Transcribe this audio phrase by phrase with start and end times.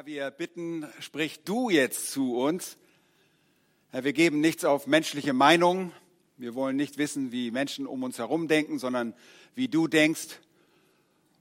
[0.00, 2.78] Herr, wir bitten, sprich du jetzt zu uns.
[3.90, 5.92] Herr, wir geben nichts auf menschliche Meinung.
[6.38, 9.12] Wir wollen nicht wissen, wie Menschen um uns herum denken, sondern
[9.54, 10.40] wie du denkst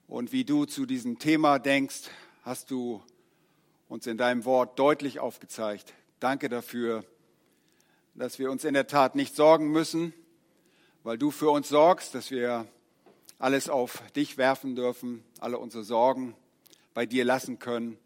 [0.09, 2.09] und wie du zu diesem Thema denkst,
[2.43, 3.01] hast du
[3.87, 5.93] uns in deinem Wort deutlich aufgezeigt.
[6.19, 7.05] Danke dafür,
[8.13, 10.13] dass wir uns in der Tat nicht sorgen müssen,
[11.03, 12.67] weil du für uns sorgst, dass wir
[13.37, 16.35] alles auf dich werfen dürfen, alle unsere Sorgen
[16.93, 17.97] bei dir lassen können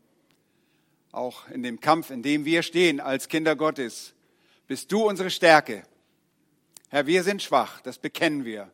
[1.14, 4.14] auch in dem Kampf, in dem wir stehen als Kinder Gottes,
[4.68, 5.84] bist du unsere Stärke.
[6.90, 8.70] Herr, wir sind schwach, das bekennen wir.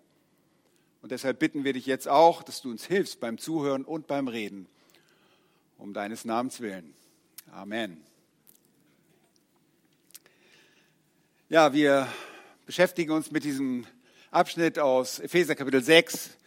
[1.01, 4.27] Und deshalb bitten wir dich jetzt auch, dass du uns hilfst beim Zuhören und beim
[4.27, 4.67] Reden,
[5.77, 6.93] um deines Namens willen.
[7.51, 8.03] Amen.
[11.49, 12.07] Ja, wir
[12.65, 13.85] beschäftigen uns mit diesem
[14.31, 16.37] Abschnitt aus Epheser Kapitel 6,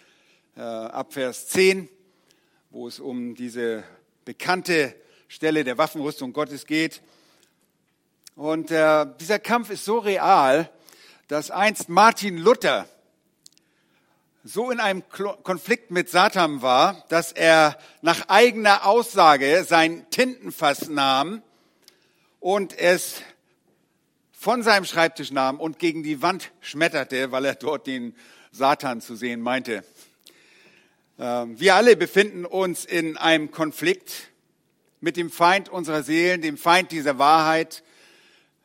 [0.56, 1.88] äh, ab Vers 10,
[2.70, 3.84] wo es um diese
[4.24, 4.94] bekannte
[5.32, 7.00] Stelle der Waffenrüstung Gottes geht.
[8.36, 10.70] Und äh, dieser Kampf ist so real,
[11.26, 12.86] dass einst Martin Luther
[14.44, 21.40] so in einem Konflikt mit Satan war, dass er nach eigener Aussage sein Tintenfass nahm
[22.38, 23.22] und es
[24.32, 28.14] von seinem Schreibtisch nahm und gegen die Wand schmetterte, weil er dort den
[28.50, 29.82] Satan zu sehen meinte.
[31.18, 34.31] Ähm, wir alle befinden uns in einem Konflikt
[35.02, 37.82] mit dem Feind unserer Seelen, dem Feind dieser Wahrheit,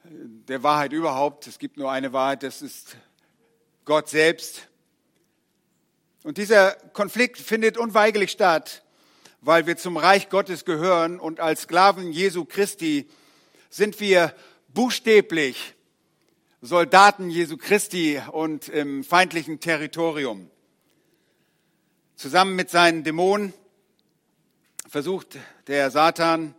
[0.03, 1.47] der Wahrheit überhaupt.
[1.47, 2.95] Es gibt nur eine Wahrheit, das ist
[3.85, 4.67] Gott selbst.
[6.23, 8.83] Und dieser Konflikt findet unweigerlich statt,
[9.41, 13.09] weil wir zum Reich Gottes gehören und als Sklaven Jesu Christi
[13.71, 14.33] sind wir
[14.69, 15.73] buchstäblich
[16.61, 20.51] Soldaten Jesu Christi und im feindlichen Territorium.
[22.15, 23.53] Zusammen mit seinen Dämonen
[24.87, 26.55] versucht der Satan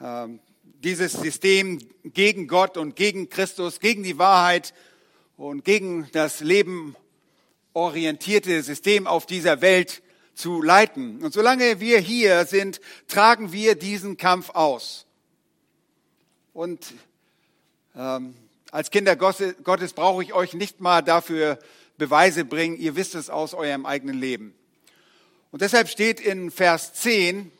[0.00, 4.74] ähm, dieses System gegen Gott und gegen Christus, gegen die Wahrheit
[5.36, 6.94] und gegen das Leben
[7.72, 10.02] orientierte System auf dieser Welt
[10.34, 11.22] zu leiten.
[11.24, 15.06] Und solange wir hier sind, tragen wir diesen Kampf aus.
[16.52, 16.94] Und
[17.96, 18.34] ähm,
[18.70, 21.58] als Kinder Gottes brauche ich euch nicht mal dafür
[21.98, 22.76] Beweise bringen.
[22.76, 24.54] Ihr wisst es aus eurem eigenen Leben.
[25.56, 27.50] Und deshalb steht in Vers 10,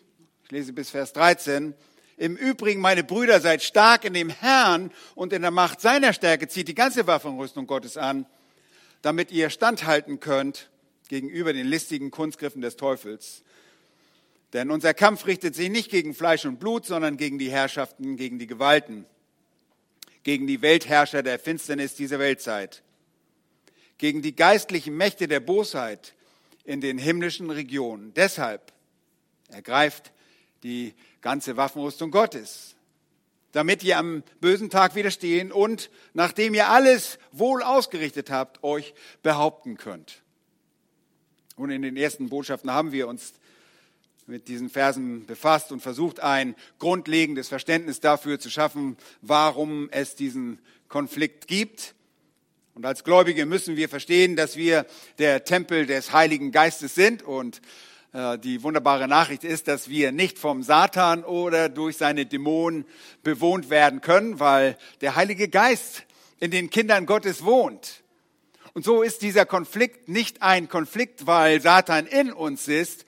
[0.44, 1.72] ich lese bis Vers 13,
[2.18, 6.46] im Übrigen, meine Brüder, seid stark in dem Herrn und in der Macht seiner Stärke,
[6.46, 8.26] zieht die ganze Waffenrüstung Gottes an,
[9.00, 10.68] damit ihr standhalten könnt
[11.08, 13.42] gegenüber den listigen Kunstgriffen des Teufels.
[14.52, 18.38] Denn unser Kampf richtet sich nicht gegen Fleisch und Blut, sondern gegen die Herrschaften, gegen
[18.38, 19.06] die Gewalten,
[20.22, 22.82] gegen die Weltherrscher der Finsternis dieser Weltzeit,
[23.96, 26.12] gegen die geistlichen Mächte der Bosheit
[26.66, 28.12] in den himmlischen Regionen.
[28.14, 28.72] Deshalb
[29.48, 30.12] ergreift
[30.62, 32.74] die ganze Waffenrüstung Gottes,
[33.52, 39.76] damit ihr am bösen Tag widerstehen und, nachdem ihr alles wohl ausgerichtet habt, euch behaupten
[39.76, 40.22] könnt.
[41.54, 43.34] Und in den ersten Botschaften haben wir uns
[44.26, 50.58] mit diesen Versen befasst und versucht, ein grundlegendes Verständnis dafür zu schaffen, warum es diesen
[50.88, 51.94] Konflikt gibt
[52.76, 54.84] und als Gläubige müssen wir verstehen, dass wir
[55.18, 57.22] der Tempel des Heiligen Geistes sind.
[57.22, 57.62] Und
[58.12, 62.84] äh, die wunderbare Nachricht ist, dass wir nicht vom Satan oder durch seine Dämonen
[63.22, 66.02] bewohnt werden können, weil der Heilige Geist
[66.38, 68.02] in den Kindern Gottes wohnt.
[68.74, 73.06] Und so ist dieser Konflikt nicht ein Konflikt, weil Satan in uns ist,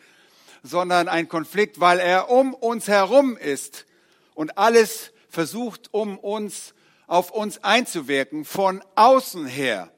[0.62, 3.84] sondern ein Konflikt, weil er um uns herum ist
[4.32, 6.72] und alles versucht, um uns
[7.08, 9.90] auf uns einzuwirken von außen her.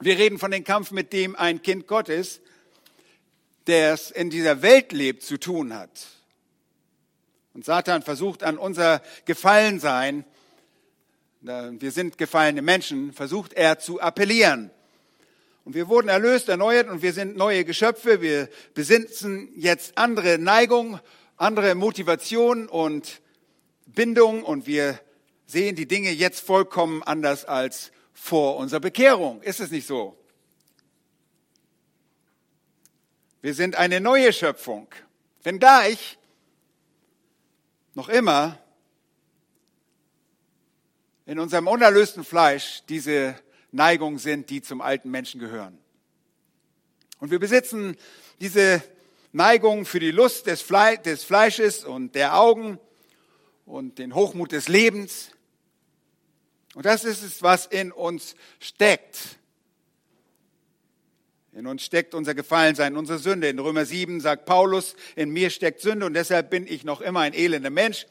[0.00, 2.40] Wir reden von dem Kampf, mit dem ein Kind Gottes,
[3.68, 6.08] der es in dieser Welt lebt, zu tun hat.
[7.54, 10.24] Und Satan versucht an unser Gefallensein,
[11.40, 14.70] wir sind gefallene Menschen, versucht er zu appellieren.
[15.64, 18.20] Und wir wurden erlöst, erneuert und wir sind neue Geschöpfe.
[18.20, 21.00] Wir besitzen jetzt andere Neigungen,
[21.36, 23.20] andere Motivationen und
[23.86, 24.98] Bindungen und wir
[25.46, 29.42] sehen die Dinge jetzt vollkommen anders als vor unserer Bekehrung.
[29.42, 30.16] Ist es nicht so?
[33.42, 34.88] Wir sind eine neue Schöpfung.
[35.42, 36.18] Wenngleich
[37.94, 38.58] noch immer
[41.26, 43.34] in unserem unerlösten Fleisch diese
[43.70, 45.78] Neigungen sind, die zum alten Menschen gehören.
[47.18, 47.96] Und wir besitzen
[48.40, 48.82] diese
[49.32, 52.78] Neigung für die Lust des, Fleisches und der Augen
[53.66, 55.30] und den Hochmut des Lebens.
[56.74, 59.38] Und das ist es, was in uns steckt.
[61.52, 63.48] In uns steckt unser Gefallensein, unsere Sünde.
[63.48, 67.20] In Römer 7 sagt Paulus, in mir steckt Sünde und deshalb bin ich noch immer
[67.20, 68.06] ein elender Mensch.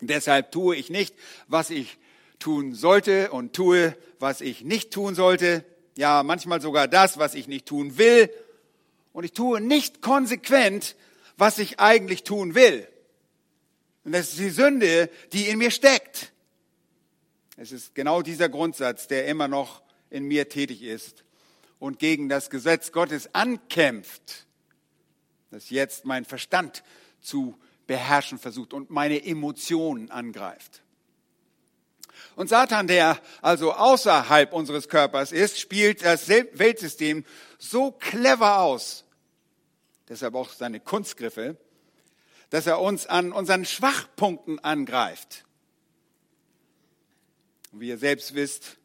[0.00, 1.14] deshalb tue ich nicht,
[1.48, 1.98] was ich
[2.38, 5.64] tun sollte und tue, was ich nicht tun sollte.
[5.96, 8.30] Ja, manchmal sogar das, was ich nicht tun will.
[9.12, 10.96] Und ich tue nicht konsequent,
[11.38, 12.86] was ich eigentlich tun will.
[14.04, 16.32] Und das ist die Sünde, die in mir steckt.
[17.56, 21.24] Es ist genau dieser Grundsatz, der immer noch in mir tätig ist
[21.78, 24.46] und gegen das Gesetz Gottes ankämpft,
[25.50, 26.82] das jetzt mein Verstand
[27.20, 30.82] zu beherrschen versucht und meine Emotionen angreift.
[32.36, 37.24] Und Satan, der also außerhalb unseres Körpers ist, spielt das Weltsystem
[37.58, 39.04] so clever aus,
[40.08, 41.56] deshalb auch seine Kunstgriffe,
[42.52, 45.46] dass er uns an unseren Schwachpunkten angreift.
[47.72, 48.76] Und wie ihr selbst wisst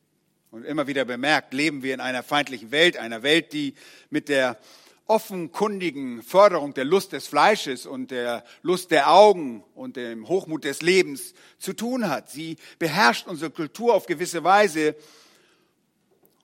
[0.52, 3.74] und immer wieder bemerkt, leben wir in einer feindlichen Welt, einer Welt, die
[4.10, 4.58] mit der
[5.06, 10.82] offenkundigen Förderung der Lust des Fleisches und der Lust der Augen und dem Hochmut des
[10.82, 12.30] Lebens zu tun hat.
[12.30, 14.96] Sie beherrscht unsere Kultur auf gewisse Weise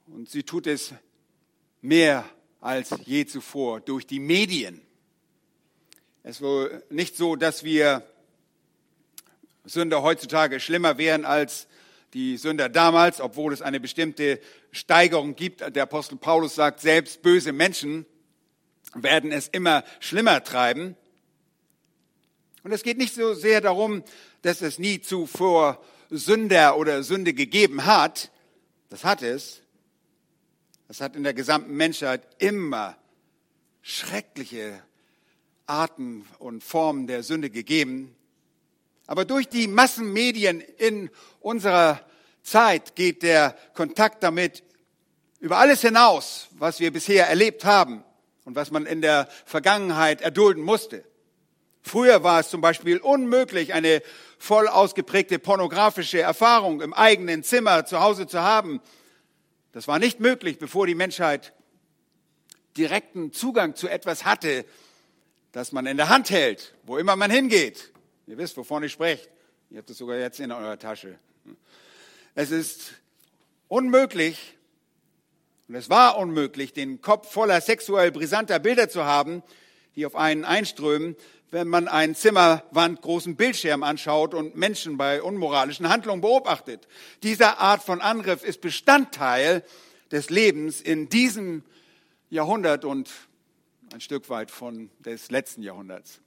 [0.08, 0.94] und sie tut es
[1.82, 2.26] mehr
[2.60, 4.82] als je zuvor durch die Medien.
[6.26, 8.02] Es ist wohl nicht so, dass wir
[9.66, 11.68] Sünder heutzutage schlimmer wären als
[12.14, 14.40] die Sünder damals, obwohl es eine bestimmte
[14.72, 15.76] Steigerung gibt.
[15.76, 18.06] Der Apostel Paulus sagt selbst, böse Menschen
[18.94, 20.96] werden es immer schlimmer treiben.
[22.64, 24.02] Und es geht nicht so sehr darum,
[24.44, 28.32] dass es nie zuvor Sünder oder Sünde gegeben hat.
[28.90, 29.62] Das hat es.
[30.88, 32.96] Es hat in der gesamten Menschheit immer
[33.82, 34.82] schreckliche
[35.66, 38.16] Arten und Formen der Sünde gegeben.
[39.08, 42.02] Aber durch die Massenmedien in unserer
[42.42, 44.64] Zeit geht der Kontakt damit
[45.40, 48.04] über alles hinaus, was wir bisher erlebt haben
[48.46, 51.04] und was man in der Vergangenheit erdulden musste.
[51.82, 54.02] Früher war es zum Beispiel unmöglich, eine
[54.38, 58.82] voll ausgeprägte pornografische Erfahrung im eigenen Zimmer zu Hause zu haben.
[59.74, 61.54] Das war nicht möglich, bevor die Menschheit
[62.78, 64.66] direkten Zugang zu etwas hatte,
[65.54, 67.94] das man in der Hand hält, wo immer man hingeht.
[68.28, 69.30] Ihr wisst, wovon ich spreche.
[69.70, 71.18] Ihr habt es sogar jetzt in eurer Tasche.
[72.36, 72.96] Es ist
[73.68, 74.58] unmöglich,
[75.70, 79.44] und es war unmöglich, den Kopf voller sexuell brisanter Bilder zu haben,
[79.96, 81.16] die auf einen einströmen,
[81.52, 86.88] wenn man einen Zimmerwand großen Bildschirm anschaut und Menschen bei unmoralischen Handlungen beobachtet.
[87.22, 89.64] Dieser Art von Angriff ist Bestandteil
[90.12, 91.64] des Lebens in diesem
[92.32, 93.12] Jahrhundert und
[93.94, 96.20] ein Stück weit von des letzten Jahrhunderts.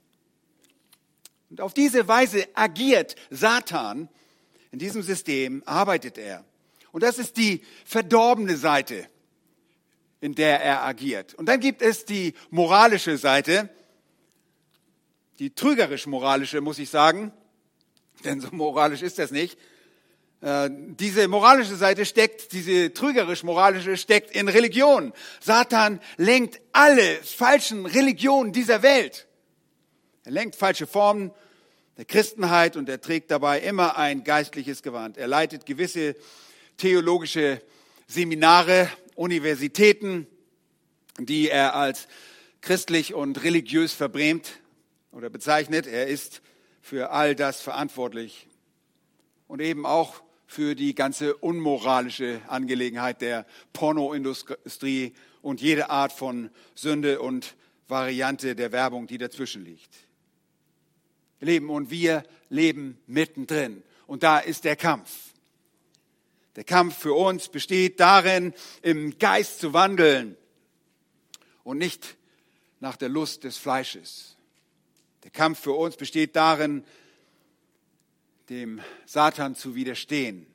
[1.49, 4.07] Und auf diese Weise agiert Satan.
[4.71, 6.45] In diesem System arbeitet er.
[6.91, 9.09] Und das ist die verdorbene Seite
[10.19, 11.35] in der er agiert.
[11.35, 13.69] Und dann gibt es die moralische Seite,
[15.37, 17.31] die trügerisch-moralische, muss ich sagen,
[18.23, 19.59] denn so moralisch ist das nicht.
[20.39, 25.13] Äh, diese moralische Seite steckt, diese trügerisch-moralische steckt in Religion.
[25.39, 29.27] Satan lenkt alle falschen Religionen dieser Welt.
[30.25, 31.31] Er lenkt falsche Formen
[31.97, 35.17] der Christenheit und er trägt dabei immer ein geistliches Gewand.
[35.17, 36.15] Er leitet gewisse
[36.77, 37.59] theologische
[38.05, 40.27] Seminare Universitäten,
[41.17, 42.07] die er als
[42.61, 44.59] christlich und religiös verbrämt
[45.11, 45.87] oder bezeichnet.
[45.87, 46.41] Er ist
[46.81, 48.47] für all das verantwortlich
[49.47, 57.21] und eben auch für die ganze unmoralische Angelegenheit der Pornoindustrie und jede Art von Sünde
[57.21, 57.55] und
[57.87, 60.07] Variante der Werbung, die dazwischen liegt.
[61.39, 63.83] Leben und wir leben mittendrin.
[64.07, 65.11] Und da ist der Kampf.
[66.55, 70.35] Der Kampf für uns besteht darin, im Geist zu wandeln
[71.63, 72.17] und nicht
[72.79, 74.37] nach der Lust des Fleisches.
[75.23, 76.83] Der Kampf für uns besteht darin,
[78.49, 80.47] dem Satan zu widerstehen.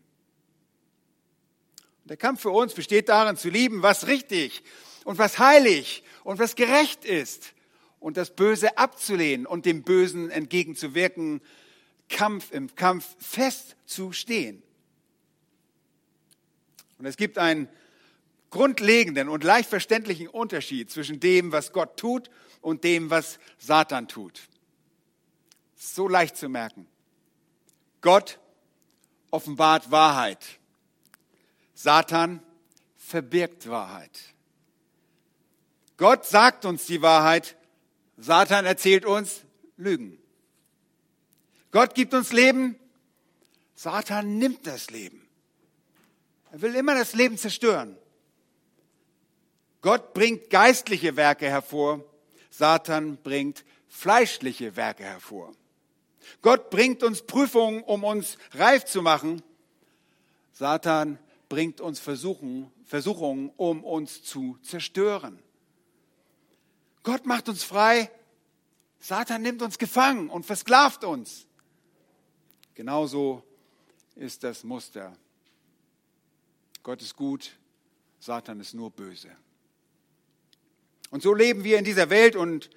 [2.04, 4.62] Der Kampf für uns besteht darin, zu lieben, was richtig
[5.04, 7.54] und was heilig und was gerecht ist
[8.00, 11.40] und das Böse abzulehnen und dem Bösen entgegenzuwirken,
[12.08, 14.62] Kampf im Kampf festzustehen.
[16.98, 17.68] Und es gibt einen
[18.50, 22.30] grundlegenden und leicht verständlichen Unterschied zwischen dem, was Gott tut
[22.60, 24.42] und dem, was Satan tut.
[25.74, 26.86] So leicht zu merken.
[28.02, 28.38] Gott
[29.30, 30.44] offenbart Wahrheit.
[31.72, 32.42] Satan
[32.96, 34.20] verbirgt Wahrheit.
[35.96, 37.56] Gott sagt uns die Wahrheit,
[38.16, 39.42] Satan erzählt uns
[39.76, 40.18] Lügen.
[41.70, 42.76] Gott gibt uns Leben,
[43.74, 45.26] Satan nimmt das Leben.
[46.50, 47.96] Er will immer das Leben zerstören.
[49.80, 52.04] Gott bringt geistliche Werke hervor,
[52.50, 55.52] Satan bringt fleischliche Werke hervor.
[56.40, 59.42] Gott bringt uns Prüfungen, um uns reif zu machen.
[60.52, 65.38] Satan bringt uns Versuchen, Versuchungen, um uns zu zerstören.
[67.02, 68.10] Gott macht uns frei,
[68.98, 71.46] Satan nimmt uns gefangen und versklavt uns.
[72.74, 73.42] Genauso
[74.14, 75.16] ist das Muster.
[76.82, 77.56] Gott ist gut,
[78.18, 79.30] Satan ist nur böse.
[81.10, 82.70] Und so leben wir in dieser Welt und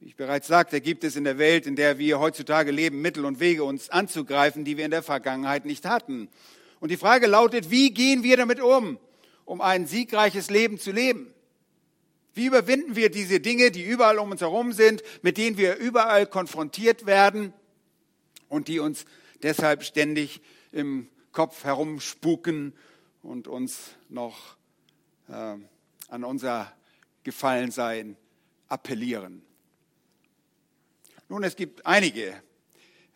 [0.00, 3.26] wie ich bereits sagte, gibt es in der Welt, in der wir heutzutage leben, Mittel
[3.26, 6.30] und Wege, uns anzugreifen, die wir in der Vergangenheit nicht hatten.
[6.80, 8.98] Und die Frage lautet, wie gehen wir damit um,
[9.44, 11.34] um ein siegreiches Leben zu leben?
[12.32, 16.26] Wie überwinden wir diese Dinge, die überall um uns herum sind, mit denen wir überall
[16.26, 17.52] konfrontiert werden
[18.48, 19.04] und die uns
[19.42, 20.40] deshalb ständig
[20.72, 22.72] im Kopf herumspuken
[23.22, 24.56] und uns noch
[25.28, 25.56] äh,
[26.08, 26.72] an unser
[27.22, 28.16] Gefallensein
[28.68, 29.42] appellieren.
[31.30, 32.30] Nun, es gibt einige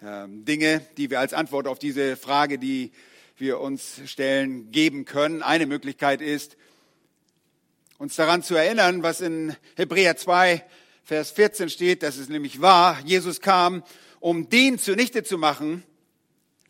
[0.00, 2.92] äh, Dinge, die wir als Antwort auf diese Frage, die
[3.38, 5.42] wir uns stellen, geben können.
[5.42, 6.56] Eine Möglichkeit ist,
[7.98, 10.64] uns daran zu erinnern, was in Hebräer 2,
[11.02, 13.82] Vers 14 steht, dass es nämlich wahr, Jesus kam,
[14.20, 15.82] um den zunichte zu machen,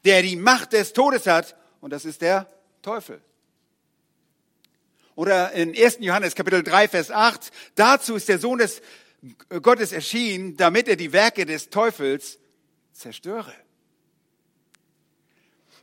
[0.07, 3.21] der die Macht des Todes hat, und das ist der Teufel.
[5.15, 5.99] Oder in 1.
[6.01, 8.81] Johannes Kapitel 3, Vers 8, dazu ist der Sohn des
[9.63, 12.39] Gottes erschienen, damit er die Werke des Teufels
[12.93, 13.55] zerstöre.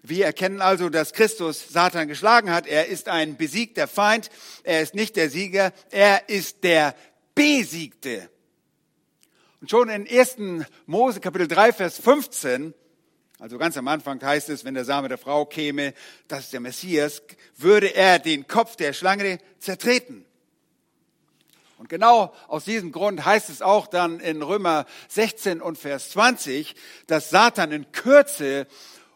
[0.04, 2.66] Wir erkennen also, dass Christus Satan geschlagen hat.
[2.66, 4.30] Er ist ein besiegter Feind.
[4.64, 5.74] Er ist nicht der Sieger.
[5.92, 6.96] Er ist der
[7.36, 8.30] Besiegte.
[9.60, 10.38] Und schon in 1.
[10.88, 12.74] Mose Kapitel 3, Vers 15,
[13.38, 15.94] also ganz am Anfang heißt es, wenn der Same der Frau käme,
[16.28, 17.22] das ist der Messias,
[17.58, 20.26] würde er den Kopf der Schlange zertreten.
[21.82, 26.76] Und genau aus diesem Grund heißt es auch dann in Römer 16 und Vers 20,
[27.08, 28.68] dass Satan in Kürze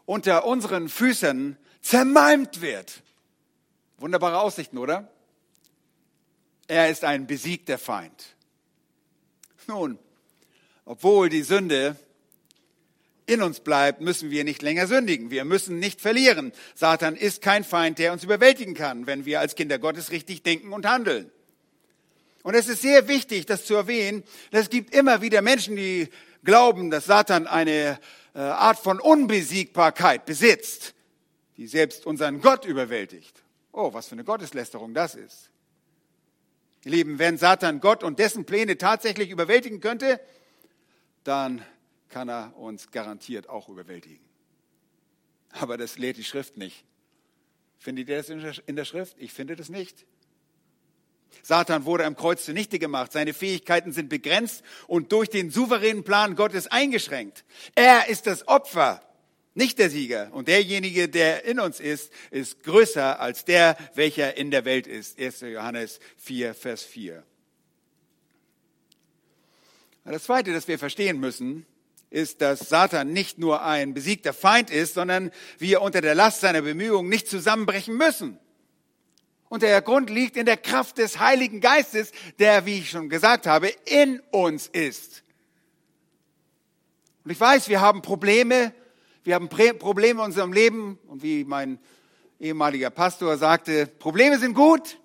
[0.07, 3.03] unter unseren Füßen zermalmt wird.
[3.99, 5.07] Wunderbare Aussichten, oder?
[6.67, 8.35] Er ist ein besiegter Feind.
[9.67, 9.99] Nun,
[10.85, 11.95] obwohl die Sünde
[13.27, 15.29] in uns bleibt, müssen wir nicht länger sündigen.
[15.29, 16.51] Wir müssen nicht verlieren.
[16.73, 20.73] Satan ist kein Feind, der uns überwältigen kann, wenn wir als Kinder Gottes richtig denken
[20.73, 21.31] und handeln.
[22.45, 26.09] Und es ist sehr wichtig, das zu erwähnen, es gibt immer wieder Menschen, die
[26.43, 27.99] glauben, dass Satan eine
[28.35, 30.93] äh, Art von Unbesiegbarkeit besitzt,
[31.57, 33.41] die selbst unseren Gott überwältigt.
[33.71, 35.49] Oh, was für eine Gotteslästerung das ist.
[36.83, 40.19] Ihr Lieben, wenn Satan Gott und dessen Pläne tatsächlich überwältigen könnte,
[41.23, 41.65] dann
[42.09, 44.23] kann er uns garantiert auch überwältigen.
[45.49, 46.83] Aber das lehrt die Schrift nicht.
[47.79, 49.15] Findet ihr das in der Schrift?
[49.17, 50.05] Ich finde das nicht.
[51.43, 53.11] Satan wurde am Kreuz zunichte gemacht.
[53.11, 57.45] Seine Fähigkeiten sind begrenzt und durch den souveränen Plan Gottes eingeschränkt.
[57.75, 59.01] Er ist das Opfer,
[59.55, 60.29] nicht der Sieger.
[60.33, 65.19] Und derjenige, der in uns ist, ist größer als der, welcher in der Welt ist.
[65.19, 65.41] 1.
[65.41, 67.23] Johannes 4, Vers 4.
[70.03, 71.65] Das Zweite, das wir verstehen müssen,
[72.11, 76.61] ist, dass Satan nicht nur ein besiegter Feind ist, sondern wir unter der Last seiner
[76.61, 78.39] Bemühungen nicht zusammenbrechen müssen.
[79.49, 83.47] Und der Grund liegt in der Kraft des Heiligen Geistes, der, wie ich schon gesagt
[83.47, 85.23] habe, in uns ist.
[87.23, 88.73] Und ich weiß, wir haben Probleme,
[89.23, 90.99] wir haben Probleme in unserem Leben.
[91.07, 91.79] Und wie mein
[92.39, 94.99] ehemaliger Pastor sagte, Probleme sind gut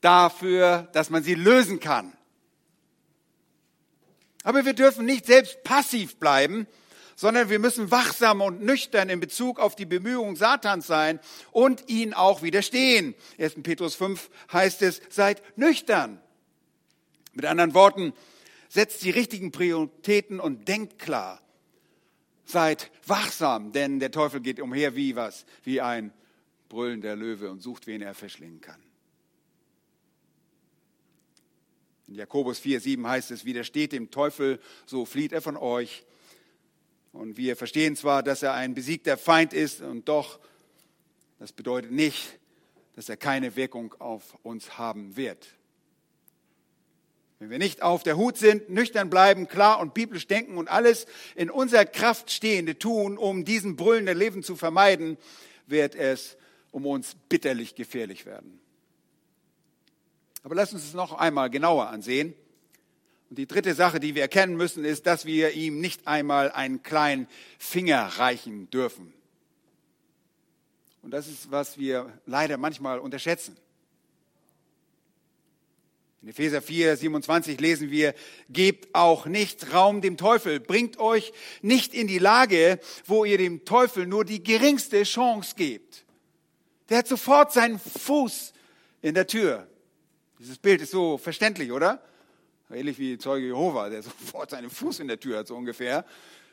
[0.00, 2.12] dafür, dass man sie lösen kann.
[4.42, 6.66] Aber wir dürfen nicht selbst passiv bleiben,
[7.18, 11.18] sondern wir müssen wachsam und nüchtern in Bezug auf die Bemühungen Satans sein
[11.50, 13.16] und ihn auch widerstehen.
[13.40, 13.56] 1.
[13.64, 16.20] Petrus 5 heißt es, seid nüchtern.
[17.32, 18.12] Mit anderen Worten,
[18.68, 21.42] setzt die richtigen Prioritäten und denkt klar.
[22.44, 25.44] Seid wachsam, denn der Teufel geht umher wie was?
[25.64, 26.12] Wie ein
[26.68, 28.80] brüllender Löwe und sucht, wen er verschlingen kann.
[32.06, 36.04] In Jakobus 4, 7 heißt es, widersteht dem Teufel, so flieht er von euch.
[37.12, 40.38] Und wir verstehen zwar, dass er ein besiegter Feind ist, und doch,
[41.38, 42.38] das bedeutet nicht,
[42.94, 45.46] dass er keine Wirkung auf uns haben wird.
[47.38, 51.06] Wenn wir nicht auf der Hut sind, nüchtern bleiben, klar und biblisch denken und alles
[51.36, 55.16] in unserer Kraft Stehende tun, um diesen brüllenden Leben zu vermeiden,
[55.68, 56.36] wird es
[56.72, 58.60] um uns bitterlich gefährlich werden.
[60.42, 62.34] Aber lass uns es noch einmal genauer ansehen.
[63.30, 66.82] Und die dritte Sache, die wir erkennen müssen, ist, dass wir ihm nicht einmal einen
[66.82, 69.12] kleinen Finger reichen dürfen.
[71.02, 73.56] Und das ist, was wir leider manchmal unterschätzen.
[76.22, 78.12] In Epheser 4, 27 lesen wir,
[78.50, 81.32] gebt auch nicht Raum dem Teufel, bringt euch
[81.62, 86.04] nicht in die Lage, wo ihr dem Teufel nur die geringste Chance gebt.
[86.88, 88.52] Der hat sofort seinen Fuß
[89.00, 89.68] in der Tür.
[90.40, 92.02] Dieses Bild ist so verständlich, oder?
[92.70, 96.04] Ähnlich wie Zeuge Jehova, der sofort seinen Fuß in der Tür hat, so ungefähr.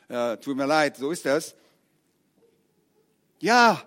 [0.08, 1.54] Äh, tut mir leid, so ist das.
[3.38, 3.82] Ja,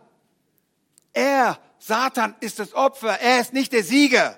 [1.13, 4.37] er, Satan, ist das Opfer, er ist nicht der Sieger.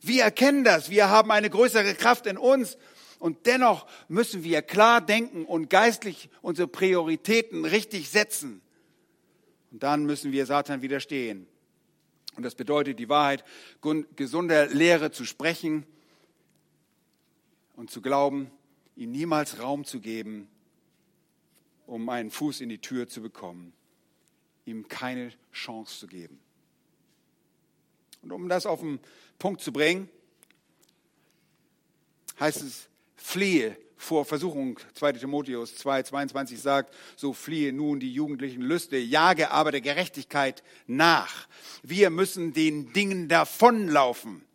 [0.00, 0.90] Wir erkennen das.
[0.90, 2.76] Wir haben eine größere Kraft in uns.
[3.18, 8.62] Und dennoch müssen wir klar denken und geistlich unsere Prioritäten richtig setzen.
[9.70, 11.46] Und dann müssen wir Satan widerstehen.
[12.36, 13.44] Und das bedeutet, die Wahrheit
[14.16, 15.84] gesunder Lehre zu sprechen
[17.78, 18.50] und zu glauben,
[18.96, 20.48] ihm niemals Raum zu geben,
[21.86, 23.72] um einen Fuß in die Tür zu bekommen,
[24.64, 26.40] ihm keine Chance zu geben.
[28.20, 28.98] Und um das auf den
[29.38, 30.10] Punkt zu bringen,
[32.40, 34.80] heißt es, fliehe vor Versuchung.
[34.94, 40.64] 2 Timotheus 2, 22 sagt, so fliehe nun die jugendlichen Lüste, jage aber der Gerechtigkeit
[40.88, 41.46] nach.
[41.84, 44.47] Wir müssen den Dingen davonlaufen,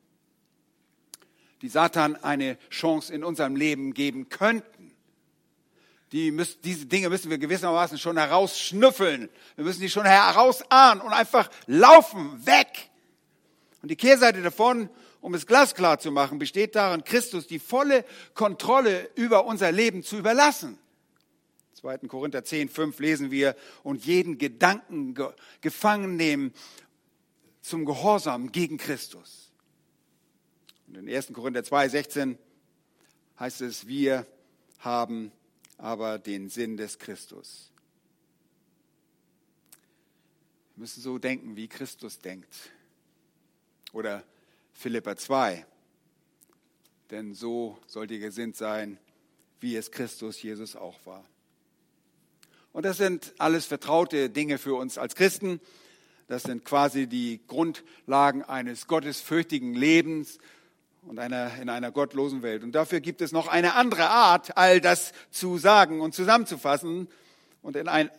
[1.63, 4.91] die Satan eine Chance in unserem Leben geben könnten.
[6.11, 9.29] Die müssen, diese Dinge müssen wir gewissermaßen schon herausschnüffeln.
[9.55, 12.89] Wir müssen die schon herausahnen und einfach laufen, weg.
[13.81, 14.89] Und die Kehrseite davon,
[15.21, 18.03] um es glasklar zu machen, besteht darin, Christus die volle
[18.33, 20.77] Kontrolle über unser Leben zu überlassen.
[21.75, 21.99] 2.
[22.09, 25.15] Korinther 10, 5 lesen wir, und jeden Gedanken
[25.61, 26.53] gefangen nehmen
[27.61, 29.42] zum Gehorsam gegen Christus.
[30.95, 31.33] In 1.
[31.33, 32.37] Korinther 2, 16
[33.39, 34.27] heißt es, wir
[34.77, 35.31] haben
[35.77, 37.71] aber den Sinn des Christus.
[40.75, 42.53] Wir müssen so denken, wie Christus denkt.
[43.91, 44.23] Oder
[44.73, 45.65] Philippa 2.
[47.09, 48.99] Denn so sollt ihr gesinnt sein,
[49.59, 51.25] wie es Christus Jesus auch war.
[52.71, 55.59] Und das sind alles vertraute Dinge für uns als Christen.
[56.27, 60.37] Das sind quasi die Grundlagen eines gottesfürchtigen Lebens
[61.07, 62.63] und einer, in einer gottlosen Welt.
[62.63, 67.07] Und dafür gibt es noch eine andere Art, all das zu sagen und zusammenzufassen
[67.61, 68.09] und in ein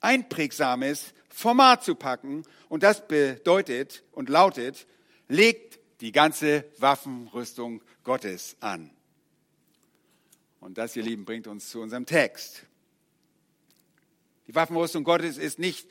[0.00, 2.44] einprägsames Format zu packen.
[2.68, 4.86] Und das bedeutet und lautet,
[5.28, 8.90] legt die ganze Waffenrüstung Gottes an.
[10.60, 12.64] Und das, ihr Lieben, bringt uns zu unserem Text.
[14.46, 15.88] Die Waffenrüstung Gottes ist nicht,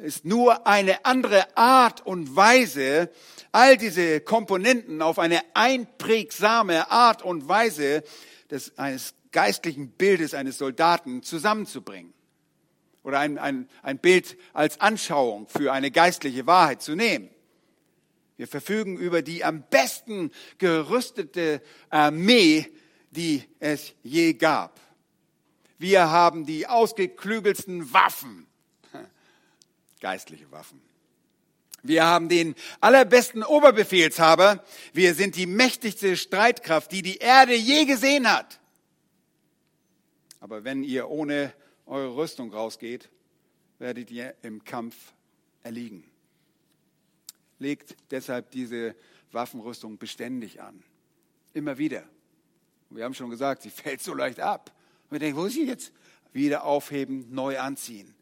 [0.00, 3.10] ist nur eine andere Art und Weise,
[3.52, 8.02] all diese Komponenten auf eine einprägsame Art und Weise
[8.50, 12.12] des, eines geistlichen Bildes eines Soldaten zusammenzubringen.
[13.02, 17.30] Oder ein, ein, ein Bild als Anschauung für eine geistliche Wahrheit zu nehmen.
[18.36, 22.66] Wir verfügen über die am besten gerüstete Armee,
[23.10, 24.80] die es je gab.
[25.78, 28.46] Wir haben die ausgeklügelsten Waffen,
[30.00, 30.80] geistliche Waffen.
[31.82, 34.62] Wir haben den allerbesten Oberbefehlshaber.
[34.92, 38.60] Wir sind die mächtigste Streitkraft, die die Erde je gesehen hat.
[40.40, 41.54] Aber wenn ihr ohne
[41.86, 43.08] eure Rüstung rausgeht,
[43.78, 44.94] werdet ihr im Kampf
[45.62, 46.10] erliegen
[47.60, 48.96] legt deshalb diese
[49.30, 50.82] Waffenrüstung beständig an.
[51.54, 52.02] Immer wieder.
[52.88, 54.72] Wir haben schon gesagt, sie fällt so leicht ab.
[55.04, 55.92] Und wir denken, wo ist sie jetzt?
[56.32, 58.14] Wieder aufheben, neu anziehen.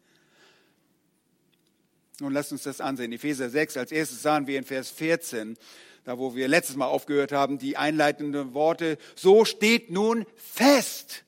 [2.21, 3.13] Nun lasst uns das ansehen.
[3.13, 5.57] Epheser 6, als erstes sahen wir in Vers 14,
[6.05, 11.25] da wo wir letztes Mal aufgehört haben, die einleitenden Worte, so steht nun fest.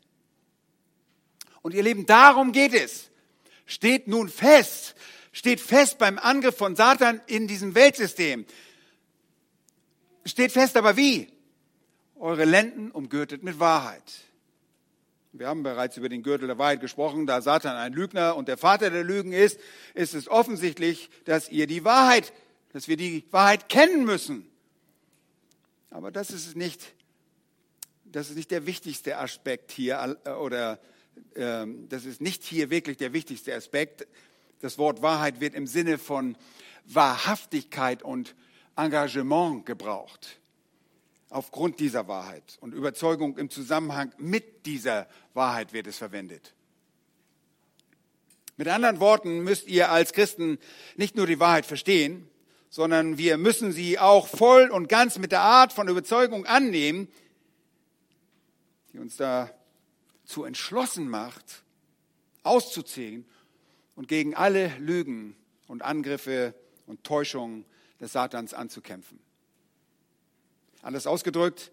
[1.63, 3.11] Und ihr Lieben, darum geht es.
[3.67, 4.97] Steht nun fest
[5.33, 8.47] steht fest beim Angriff von Satan in diesem Weltsystem.
[10.25, 11.29] Steht fest, aber wie?
[12.17, 14.03] Eure Lenden umgürtet mit Wahrheit.
[15.33, 17.25] Wir haben bereits über den Gürtel der Wahrheit gesprochen.
[17.25, 19.61] Da Satan ein Lügner und der Vater der Lügen ist,
[19.95, 22.33] ist es offensichtlich, dass ihr die Wahrheit,
[22.73, 24.51] dass wir die Wahrheit kennen müssen.
[25.91, 26.95] Aber das ist nicht,
[28.05, 30.81] das ist nicht der wichtigste Aspekt hier, oder
[31.35, 34.09] äh, das ist nicht hier wirklich der wichtigste Aspekt.
[34.61, 36.37] Das Wort Wahrheit wird im Sinne von
[36.87, 38.35] Wahrhaftigkeit und
[38.75, 40.40] Engagement gebraucht.
[41.31, 46.55] Aufgrund dieser Wahrheit und Überzeugung im Zusammenhang mit dieser Wahrheit wird es verwendet.
[48.57, 50.59] Mit anderen Worten müsst ihr als Christen
[50.97, 52.29] nicht nur die Wahrheit verstehen,
[52.69, 57.09] sondern wir müssen sie auch voll und ganz mit der Art von Überzeugung annehmen,
[58.93, 61.63] die uns dazu entschlossen macht,
[62.43, 63.25] auszuziehen
[63.95, 65.37] und gegen alle Lügen
[65.69, 66.55] und Angriffe
[66.87, 67.65] und Täuschungen
[68.01, 69.21] des Satans anzukämpfen.
[70.83, 71.71] Anders ausgedrückt,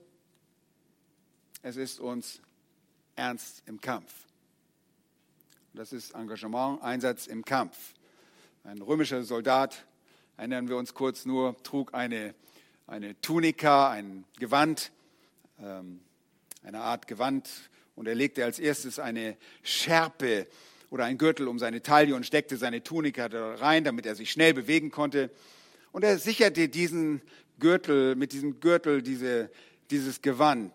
[1.62, 2.41] es ist uns
[3.15, 4.13] ernst im Kampf.
[5.74, 7.93] Das ist Engagement, Einsatz im Kampf.
[8.65, 9.86] Ein römischer Soldat,
[10.36, 12.36] erinnern wir uns kurz nur, trug eine,
[12.86, 14.91] eine Tunika, ein Gewand,
[15.62, 16.02] ähm,
[16.63, 17.50] eine Art Gewand,
[17.96, 20.48] und er legte als erstes eine Schärpe
[20.89, 24.32] oder ein Gürtel um seine Taille und steckte seine Tunika da rein, damit er sich
[24.32, 25.32] schnell bewegen konnte.
[25.93, 27.22] Und er sicherte diesen
[27.60, 29.50] Gürtel, mit diesem Gürtel diese,
[29.89, 30.72] dieses Gewand,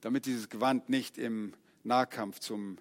[0.00, 2.78] damit dieses Gewand nicht im Nahkampf zum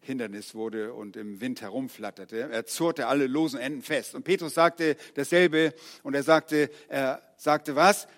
[0.00, 2.50] Hindernis wurde und im Wind herumflatterte.
[2.50, 4.14] Er zurrte alle losen Enden fest.
[4.14, 8.08] Und Petrus sagte dasselbe und er sagte, er sagte was?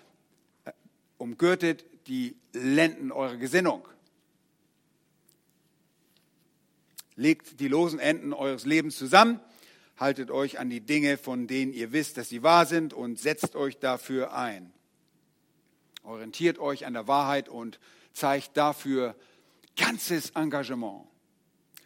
[1.17, 3.85] Umgürtet die Lenden eurer Gesinnung.
[7.15, 9.39] Legt die losen Enden eures Lebens zusammen,
[10.01, 13.55] haltet euch an die Dinge, von denen ihr wisst, dass sie wahr sind und setzt
[13.55, 14.73] euch dafür ein.
[16.03, 17.79] Orientiert euch an der Wahrheit und
[18.11, 19.15] zeigt dafür
[19.77, 21.05] ganzes Engagement.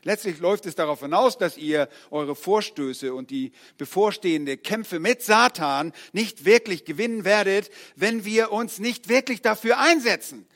[0.04, 5.94] Letztlich läuft es darauf hinaus, dass ihr eure Vorstöße und die bevorstehende Kämpfe mit Satan
[6.14, 10.48] nicht wirklich gewinnen werdet, wenn wir uns nicht wirklich dafür einsetzen.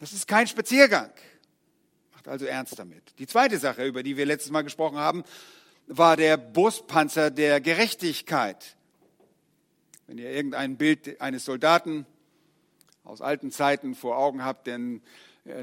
[0.00, 1.10] Das ist kein Spaziergang.
[2.14, 3.02] Macht also ernst damit.
[3.18, 5.24] Die zweite Sache, über die wir letztes Mal gesprochen haben,
[5.86, 8.76] war der Brustpanzer der Gerechtigkeit.
[10.06, 12.06] Wenn ihr irgendein Bild eines Soldaten
[13.04, 15.02] aus alten Zeiten vor Augen habt, dann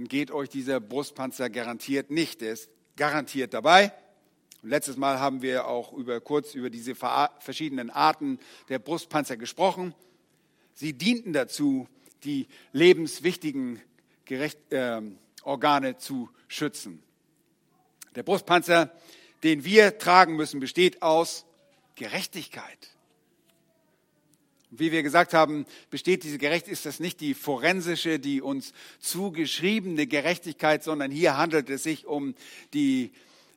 [0.08, 2.42] geht euch dieser Brustpanzer garantiert nicht.
[2.42, 3.94] Der ist garantiert dabei.
[4.62, 9.96] Und letztes Mal haben wir auch über, kurz über diese verschiedenen Arten der Brustpanzer gesprochen.
[10.74, 11.88] Sie dienten dazu,
[12.24, 13.82] die lebenswichtigen
[14.26, 15.02] Gerecht, äh,
[15.44, 17.02] Organe zu schützen.
[18.16, 18.92] Der Brustpanzer,
[19.44, 21.46] den wir tragen müssen, besteht aus
[21.96, 22.90] Gerechtigkeit.
[24.70, 30.08] Wie wir gesagt haben, besteht diese Gerechtigkeit, ist das nicht die forensische, die uns zugeschriebene
[30.08, 32.36] Gerechtigkeit, sondern hier handelt es sich um
[32.74, 33.12] die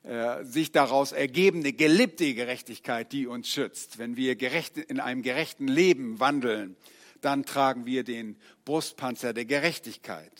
[0.05, 3.97] äh, sich daraus ergebende gelebte Gerechtigkeit, die uns schützt.
[3.97, 6.75] Wenn wir gerecht, in einem gerechten Leben wandeln,
[7.21, 10.31] dann tragen wir den Brustpanzer der Gerechtigkeit.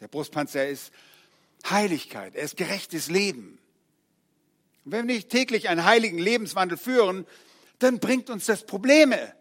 [0.00, 0.92] Der Brustpanzer ist
[1.70, 3.58] Heiligkeit, er ist gerechtes Leben.
[4.86, 7.26] Und wenn wir nicht täglich einen heiligen Lebenswandel führen,
[7.80, 9.34] dann bringt uns das Probleme.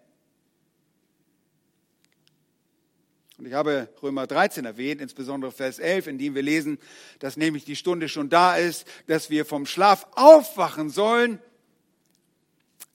[3.38, 6.80] Und ich habe Römer 13 erwähnt, insbesondere Vers 11, in dem wir lesen,
[7.20, 11.38] dass nämlich die Stunde schon da ist, dass wir vom Schlaf aufwachen sollen.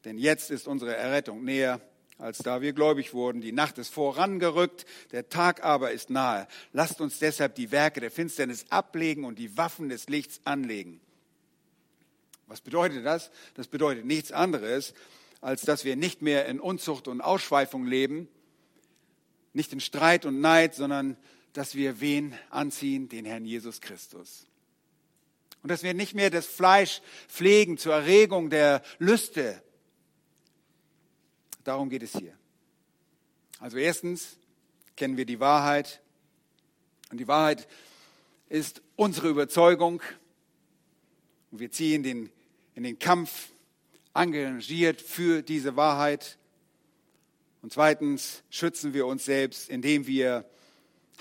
[0.04, 1.80] Denn jetzt ist unsere Errettung näher,
[2.18, 3.42] als da wir gläubig wurden.
[3.42, 6.48] Die Nacht ist vorangerückt, der Tag aber ist nahe.
[6.72, 11.00] Lasst uns deshalb die Werke der Finsternis ablegen und die Waffen des Lichts anlegen.
[12.50, 13.30] Was bedeutet das?
[13.54, 14.92] Das bedeutet nichts anderes,
[15.40, 18.26] als dass wir nicht mehr in Unzucht und Ausschweifung leben,
[19.52, 21.16] nicht in Streit und Neid, sondern
[21.52, 23.08] dass wir wen anziehen?
[23.08, 24.48] Den Herrn Jesus Christus.
[25.62, 29.62] Und dass wir nicht mehr das Fleisch pflegen zur Erregung der Lüste.
[31.62, 32.36] Darum geht es hier.
[33.60, 34.38] Also erstens
[34.96, 36.02] kennen wir die Wahrheit.
[37.12, 37.68] Und die Wahrheit
[38.48, 40.02] ist unsere Überzeugung.
[41.52, 42.32] Und wir ziehen den,
[42.81, 43.51] in den Kampf
[44.14, 46.38] engagiert für diese Wahrheit.
[47.61, 50.47] Und zweitens schützen wir uns selbst, indem wir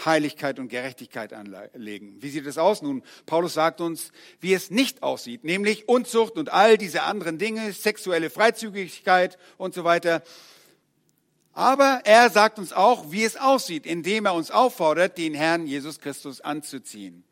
[0.06, 2.16] Heiligkeit und Gerechtigkeit anlegen.
[2.22, 2.82] Wie sieht es aus?
[2.82, 7.74] Nun, Paulus sagt uns, wie es nicht aussieht, nämlich Unzucht und all diese anderen Dinge,
[7.74, 10.24] sexuelle Freizügigkeit und so weiter.
[11.52, 16.00] Aber er sagt uns auch, wie es aussieht, indem er uns auffordert, den Herrn Jesus
[16.00, 17.26] Christus anzuziehen.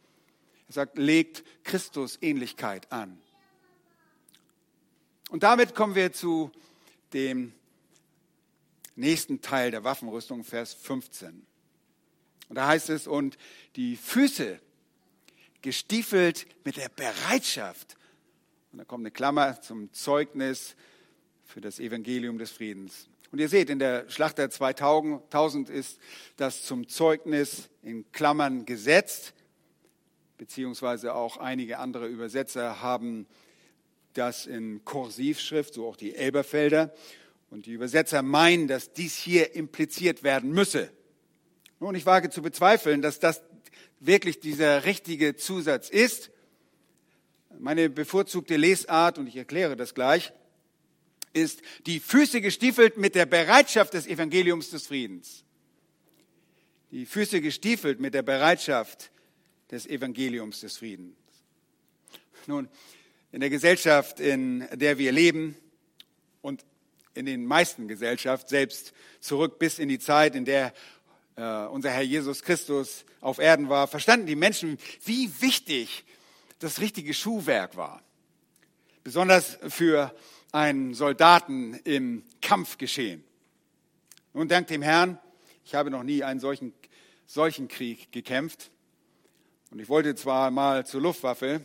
[0.68, 3.22] Er sagt, legt Christus Ähnlichkeit an.
[5.30, 6.52] Und damit kommen wir zu
[7.12, 7.54] dem
[8.96, 11.46] nächsten Teil der Waffenrüstung, Vers 15.
[12.48, 13.38] Und da heißt es, und
[13.76, 14.60] die Füße
[15.62, 17.98] gestiefelt mit der Bereitschaft.
[18.72, 20.76] Und da kommt eine Klammer zum Zeugnis
[21.44, 23.10] für das Evangelium des Friedens.
[23.30, 26.00] Und ihr seht, in der Schlachter 2000 ist
[26.38, 29.34] das zum Zeugnis in Klammern gesetzt,
[30.38, 33.28] beziehungsweise auch einige andere Übersetzer haben
[34.18, 36.94] das in Kursivschrift, so auch die Elberfelder.
[37.50, 40.92] Und die Übersetzer meinen, dass dies hier impliziert werden müsse.
[41.80, 43.42] Nun, ich wage zu bezweifeln, dass das
[44.00, 46.32] wirklich dieser richtige Zusatz ist.
[47.60, 50.34] Meine bevorzugte Lesart, und ich erkläre das gleich,
[51.34, 55.44] ist die Füße gestiefelt mit der Bereitschaft des Evangeliums des Friedens.
[56.92, 59.12] Die Füße gestiefelt mit der Bereitschaft
[59.72, 61.18] des Evangeliums des Friedens.
[62.48, 62.70] Nun,
[63.32, 65.56] in der Gesellschaft, in der wir leben
[66.42, 66.66] und
[67.14, 70.74] in den meisten Gesellschaften, selbst zurück bis in die Zeit, in der
[71.36, 76.06] äh, unser Herr Jesus Christus auf Erden war, verstanden die Menschen, wie wichtig
[76.60, 78.02] das richtige Schuhwerk war.
[79.04, 80.14] Besonders für
[80.52, 83.24] einen Soldaten im Kampfgeschehen.
[84.34, 85.20] Nun, dank dem Herrn,
[85.66, 86.74] ich habe noch nie einen solchen,
[87.26, 88.72] solchen Krieg gekämpft.
[89.72, 91.62] Und ich wollte zwar mal zur Luftwaffe,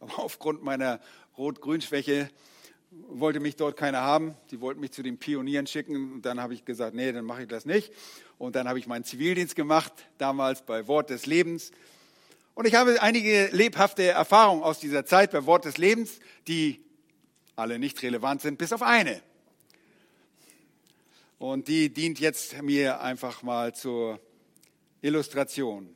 [0.00, 1.00] aber aufgrund meiner
[1.38, 2.30] Rot-Grün-Schwäche
[3.08, 4.34] wollte mich dort keiner haben.
[4.50, 6.12] Die wollten mich zu den Pionieren schicken.
[6.14, 7.92] Und dann habe ich gesagt, nee, dann mache ich das nicht.
[8.38, 11.72] Und dann habe ich meinen Zivildienst gemacht, damals bei Wort des Lebens.
[12.54, 16.82] Und ich habe einige lebhafte Erfahrungen aus dieser Zeit bei Wort des Lebens, die
[17.54, 19.20] alle nicht relevant sind, bis auf eine.
[21.38, 24.20] Und die dient jetzt mir einfach mal zur
[25.02, 25.94] Illustration.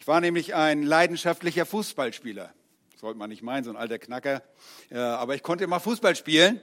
[0.00, 2.54] Ich war nämlich ein leidenschaftlicher Fußballspieler.
[2.96, 4.42] Sollte man nicht meinen, so ein alter Knacker.
[4.90, 6.58] aber ich konnte immer Fußball spielen.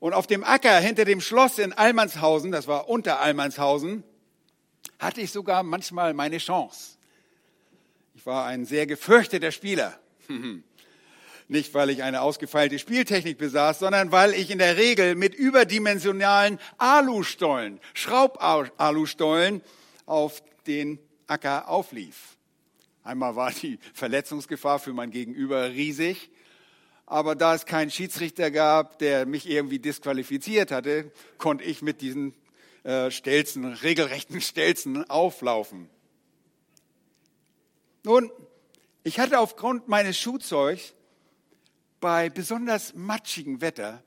[0.00, 4.02] Und auf dem Acker hinter dem Schloss in Allmannshausen, das war unter Allmannshausen,
[4.98, 6.96] hatte ich sogar manchmal meine Chance.
[8.14, 9.98] Ich war ein sehr gefürchteter Spieler.
[11.48, 16.58] Nicht, weil ich eine ausgefeilte Spieltechnik besaß, sondern weil ich in der Regel mit überdimensionalen
[16.78, 19.60] Alustollen, Schraubalustollen
[20.06, 22.36] auf den Acker auflief.
[23.02, 26.30] Einmal war die Verletzungsgefahr für mein Gegenüber riesig,
[27.06, 32.34] aber da es keinen Schiedsrichter gab, der mich irgendwie disqualifiziert hatte, konnte ich mit diesen
[32.82, 35.88] äh, Stelzen, regelrechten Stelzen auflaufen.
[38.02, 38.30] Nun,
[39.04, 40.94] ich hatte aufgrund meines Schuhzeugs
[42.00, 44.02] bei besonders matschigem Wetter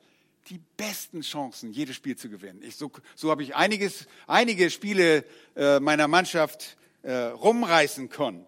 [0.49, 2.61] die besten Chancen, jedes Spiel zu gewinnen.
[2.63, 5.23] Ich, so, so habe ich einiges, einige Spiele
[5.55, 8.45] äh, meiner Mannschaft äh, rumreißen können.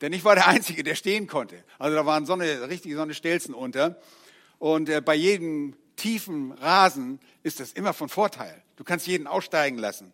[0.00, 1.64] Denn ich war der Einzige, der stehen konnte.
[1.78, 4.00] Also da waren so eine, richtig so eine Stelzen unter.
[4.58, 8.62] Und äh, bei jedem tiefen Rasen ist das immer von Vorteil.
[8.76, 10.12] Du kannst jeden aussteigen lassen.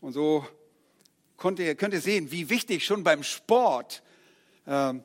[0.00, 0.46] Und so
[1.38, 4.02] könnt ihr, könnt ihr sehen, wie wichtig schon beim Sport
[4.66, 5.02] ähm,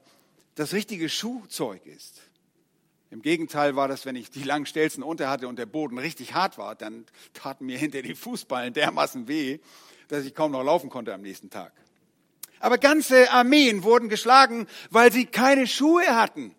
[0.55, 2.21] das richtige Schuhzeug ist.
[3.13, 6.33] Im Gegenteil war das, wenn ich die langen Stelzen unter hatte und der Boden richtig
[6.33, 9.59] hart war, dann taten mir hinter die Fußballen dermaßen weh,
[10.07, 11.73] dass ich kaum noch laufen konnte am nächsten Tag.
[12.59, 16.55] Aber ganze Armeen wurden geschlagen, weil sie keine Schuhe hatten.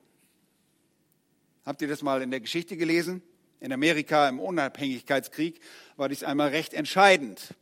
[1.66, 3.20] Habt ihr das mal in der Geschichte gelesen?
[3.58, 5.58] In Amerika im Unabhängigkeitskrieg
[5.96, 7.56] war dies einmal recht entscheidend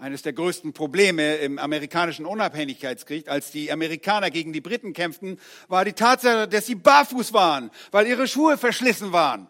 [0.00, 5.84] eines der größten Probleme im amerikanischen Unabhängigkeitskrieg, als die Amerikaner gegen die Briten kämpften, war
[5.84, 9.46] die Tatsache, dass sie barfuß waren, weil ihre Schuhe verschlissen waren.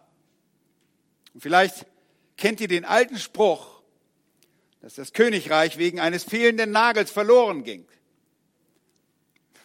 [1.34, 1.86] Und vielleicht
[2.36, 3.80] kennt ihr den alten Spruch,
[4.80, 7.86] dass das Königreich wegen eines fehlenden Nagels verloren ging.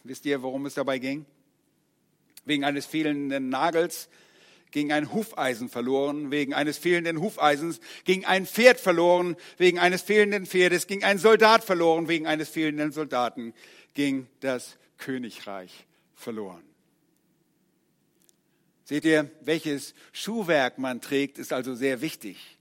[0.03, 1.25] Wisst ihr, worum es dabei ging?
[2.45, 4.07] Wegen eines fehlenden Nagels
[4.75, 10.45] ging ein Hufeisen verloren, wegen eines fehlenden Hufeisens ging ein Pferd verloren, wegen eines fehlenden
[10.45, 13.53] Pferdes ging ein Soldat verloren, wegen eines fehlenden Soldaten
[13.93, 15.71] ging das Königreich
[16.13, 16.61] verloren.
[18.83, 22.54] Seht ihr, welches Schuhwerk man trägt, ist also sehr wichtig.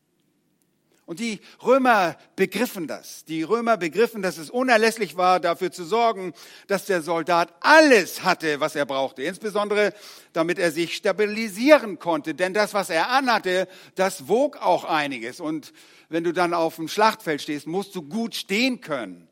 [1.07, 3.27] Und die Römer begriffen das.
[3.27, 6.33] Die Römer begriffen, dass es unerlässlich war, dafür zu sorgen,
[6.67, 9.23] dass der Soldat alles hatte, was er brauchte.
[9.23, 9.93] Insbesondere,
[10.33, 12.35] damit er sich stabilisieren konnte.
[12.35, 15.41] Denn das, was er anhatte, das wog auch einiges.
[15.41, 15.75] Und
[16.09, 19.29] wenn du dann auf dem Schlachtfeld stehst, musst du gut stehen können.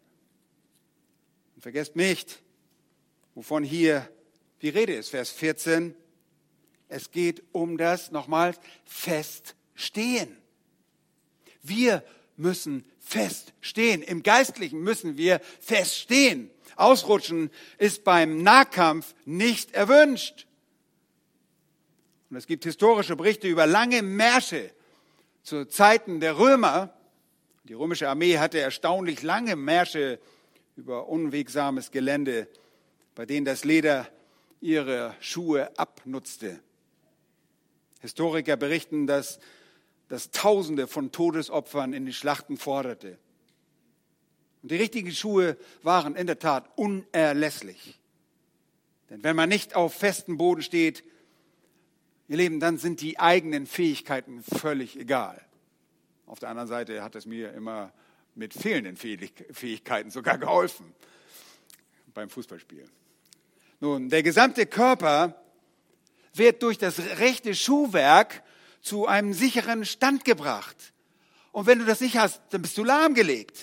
[1.54, 2.42] Und vergesst nicht,
[3.34, 4.06] wovon hier
[4.60, 5.08] die Rede ist.
[5.08, 5.94] Vers 14.
[6.88, 10.41] Es geht um das, nochmals, Feststehen.
[11.62, 12.04] Wir
[12.36, 14.02] müssen feststehen.
[14.02, 16.50] Im Geistlichen müssen wir feststehen.
[16.76, 20.46] Ausrutschen ist beim Nahkampf nicht erwünscht.
[22.30, 24.70] Und es gibt historische Berichte über lange Märsche
[25.42, 26.94] zu Zeiten der Römer.
[27.64, 30.18] Die römische Armee hatte erstaunlich lange Märsche
[30.76, 32.48] über unwegsames Gelände,
[33.14, 34.08] bei denen das Leder
[34.60, 36.60] ihre Schuhe abnutzte.
[38.00, 39.38] Historiker berichten, dass
[40.12, 43.16] das Tausende von Todesopfern in die Schlachten forderte.
[44.62, 47.98] Und die richtigen Schuhe waren in der Tat unerlässlich.
[49.08, 51.02] Denn wenn man nicht auf festem Boden steht,
[52.28, 55.40] ihr Leben, dann sind die eigenen Fähigkeiten völlig egal.
[56.26, 57.90] Auf der anderen Seite hat es mir immer
[58.34, 60.92] mit fehlenden Fähigkeiten sogar geholfen
[62.12, 62.90] beim Fußballspielen.
[63.80, 65.42] Nun, der gesamte Körper
[66.34, 68.42] wird durch das rechte Schuhwerk
[68.82, 70.92] zu einem sicheren Stand gebracht.
[71.52, 73.58] Und wenn du das nicht hast, dann bist du lahmgelegt.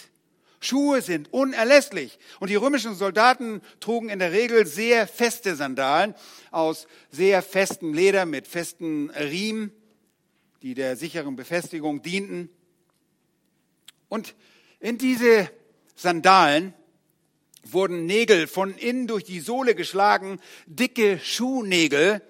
[0.62, 2.20] Schuhe sind unerlässlich.
[2.40, 6.16] Und die römischen Soldaten trugen in der Regel sehr feste Sandalen
[6.52, 9.72] aus sehr festem Leder mit festen Riemen,
[10.62, 12.50] die der sicheren Befestigung dienten.
[14.10, 14.36] Und
[14.80, 15.50] in diese
[15.96, 16.74] Sandalen
[17.64, 22.22] wurden Nägel von innen durch die Sohle geschlagen, dicke Schuhnägel,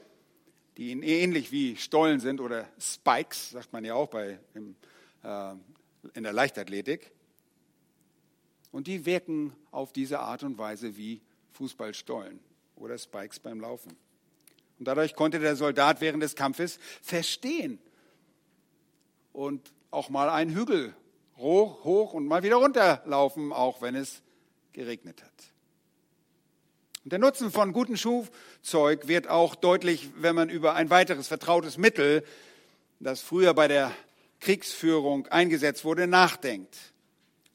[0.80, 4.78] die ähnlich wie Stollen sind oder Spikes, sagt man ja auch bei, im,
[5.24, 5.52] äh,
[6.14, 7.12] in der Leichtathletik.
[8.72, 11.20] Und die wirken auf diese Art und Weise wie
[11.52, 12.40] Fußballstollen
[12.78, 13.98] oder Spikes beim Laufen.
[14.78, 17.78] Und dadurch konnte der Soldat während des Kampfes verstehen
[19.34, 20.96] und auch mal einen Hügel
[21.36, 24.22] hoch, hoch und mal wieder runterlaufen, auch wenn es
[24.72, 25.54] geregnet hat.
[27.06, 32.26] Der Nutzen von gutem Schuhzeug wird auch deutlich, wenn man über ein weiteres vertrautes Mittel,
[33.00, 33.92] das früher bei der
[34.42, 36.76] Kriegsführung eingesetzt wurde, nachdenkt.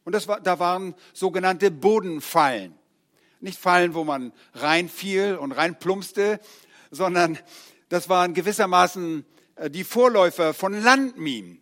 [0.05, 2.75] Und das war, da waren sogenannte Bodenfallen.
[3.41, 6.41] Nicht Fallen, wo man reinfiel und reinplumpste,
[6.91, 7.39] sondern
[7.91, 9.27] das waren gewissermaßen
[9.57, 11.61] äh, die Vorläufer von Landminen.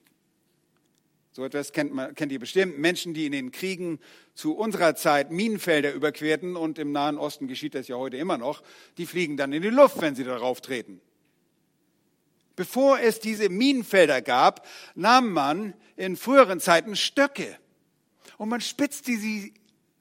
[1.33, 2.79] So etwas kennt, man, kennt ihr bestimmt.
[2.79, 3.99] Menschen, die in den Kriegen
[4.35, 8.63] zu unserer Zeit Minenfelder überquerten und im Nahen Osten geschieht das ja heute immer noch,
[8.97, 11.01] die fliegen dann in die Luft, wenn sie darauf treten.
[12.57, 17.59] Bevor es diese Minenfelder gab, nahm man in früheren Zeiten Stöcke
[18.37, 19.55] und man spitzte sie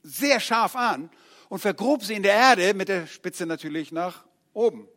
[0.04, 1.10] sehr scharf an
[1.50, 4.88] und vergrub sie in der Erde mit der Spitze natürlich nach oben.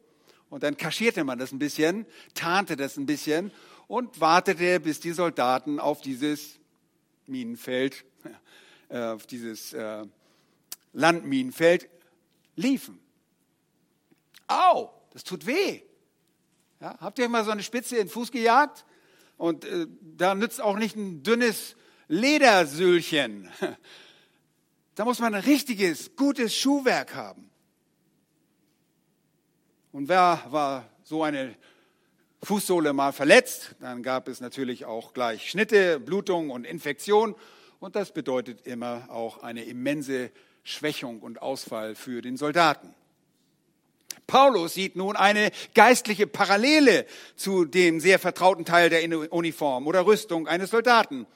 [0.51, 3.51] Und dann kaschierte man das ein bisschen, tarnte das ein bisschen
[3.87, 6.59] und wartete, bis die Soldaten auf dieses
[7.27, 8.05] Minenfeld,
[8.89, 10.05] auf dieses äh,
[10.93, 11.89] Landminenfeld
[12.57, 13.01] liefen.
[14.47, 15.83] Au, das tut weh.
[16.81, 18.85] Ja, habt ihr mal so eine Spitze in den Fuß gejagt?
[19.37, 21.77] Und äh, da nützt auch nicht ein dünnes
[22.09, 23.51] Ledersühlchen.
[24.97, 27.51] Da muss man ein richtiges, gutes Schuhwerk haben.
[29.91, 31.57] Und wer war so eine
[32.45, 37.35] Fußsohle mal verletzt, dann gab es natürlich auch gleich Schnitte, Blutung und Infektion.
[37.85, 40.31] Und das bedeutet immer auch eine immense
[40.63, 42.95] Schwächung und Ausfall für den Soldaten.
[44.27, 47.05] Paulus sieht nun eine geistliche Parallele
[47.37, 51.27] zu dem sehr vertrauten Teil der Uniform oder Rüstung eines Soldaten.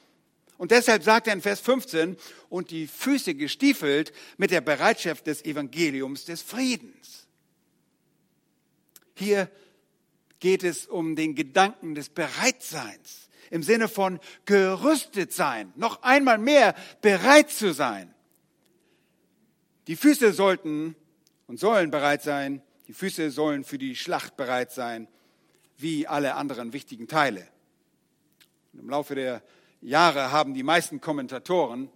[0.56, 2.16] Und deshalb sagt er in Vers 15,
[2.48, 7.26] und die Füße gestiefelt mit der Bereitschaft des Evangeliums des Friedens.
[9.14, 9.50] Hier
[10.40, 16.74] geht es um den Gedanken des Bereitseins im Sinne von gerüstet sein, noch einmal mehr
[17.00, 18.14] bereit zu sein.
[19.86, 20.96] Die Füße sollten
[21.46, 25.08] und sollen bereit sein, die Füße sollen für die Schlacht bereit sein,
[25.76, 27.46] wie alle anderen wichtigen Teile.
[28.72, 29.42] Und Im Laufe der
[29.80, 31.90] Jahre haben die meisten Kommentatoren,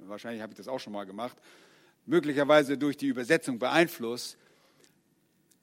[0.00, 1.36] wahrscheinlich habe ich das auch schon mal gemacht,
[2.06, 4.38] möglicherweise durch die Übersetzung beeinflusst,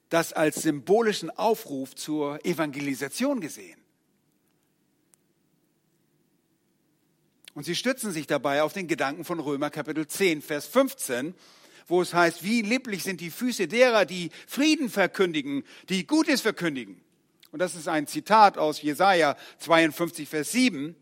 [0.10, 3.85] das als symbolischen Aufruf zur Evangelisation gesehen.
[7.56, 11.34] Und sie stützen sich dabei auf den Gedanken von Römer Kapitel 10, Vers 15,
[11.88, 17.00] wo es heißt, wie lieblich sind die Füße derer, die Frieden verkündigen, die Gutes verkündigen.
[17.52, 20.98] Und das ist ein Zitat aus Jesaja 52, Vers 7.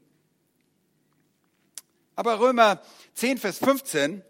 [2.16, 2.84] Aber Römer
[3.16, 4.22] 10, Vers 15,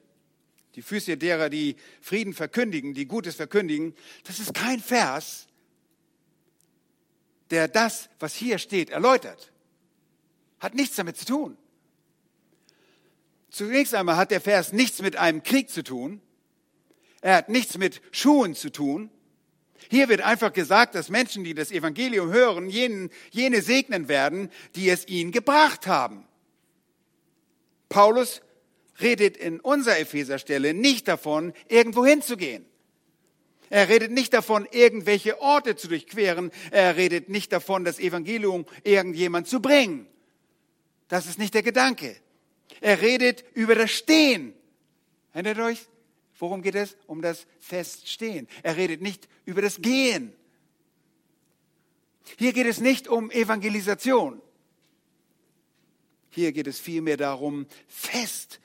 [0.76, 5.48] die Füße derer, die Frieden verkündigen, die Gutes verkündigen, das ist kein Vers,
[7.50, 9.52] der das, was hier steht, erläutert.
[10.60, 11.58] Hat nichts damit zu tun.
[13.54, 16.22] Zunächst einmal hat der Vers nichts mit einem Krieg zu tun.
[17.22, 19.12] Er hat nichts mit Schuhen zu tun.
[19.92, 24.89] Hier wird einfach gesagt, dass Menschen, die das Evangelium hören, jenen, jene segnen werden, die
[24.89, 26.26] es ihnen gebracht haben.
[27.89, 28.42] Paulus
[29.00, 32.66] redet in unserer Epheserstelle nicht davon, irgendwo hinzugehen.
[33.70, 36.50] Er redet nicht davon, irgendwelche Orte zu durchqueren.
[36.72, 40.08] Er redet nicht davon, das Evangelium irgendjemand zu bringen.
[41.08, 42.16] Das ist nicht der Gedanke.
[42.82, 44.54] Er redet über das Stehen.
[45.34, 45.88] Erinnert euch?
[46.40, 46.98] Worum geht es?
[47.08, 48.48] Um das Feststehen.
[48.64, 50.34] Er redet nicht über das Gehen.
[52.38, 54.42] Hier geht es nicht um Evangelisation.
[56.30, 58.60] Hier geht es vielmehr darum, fest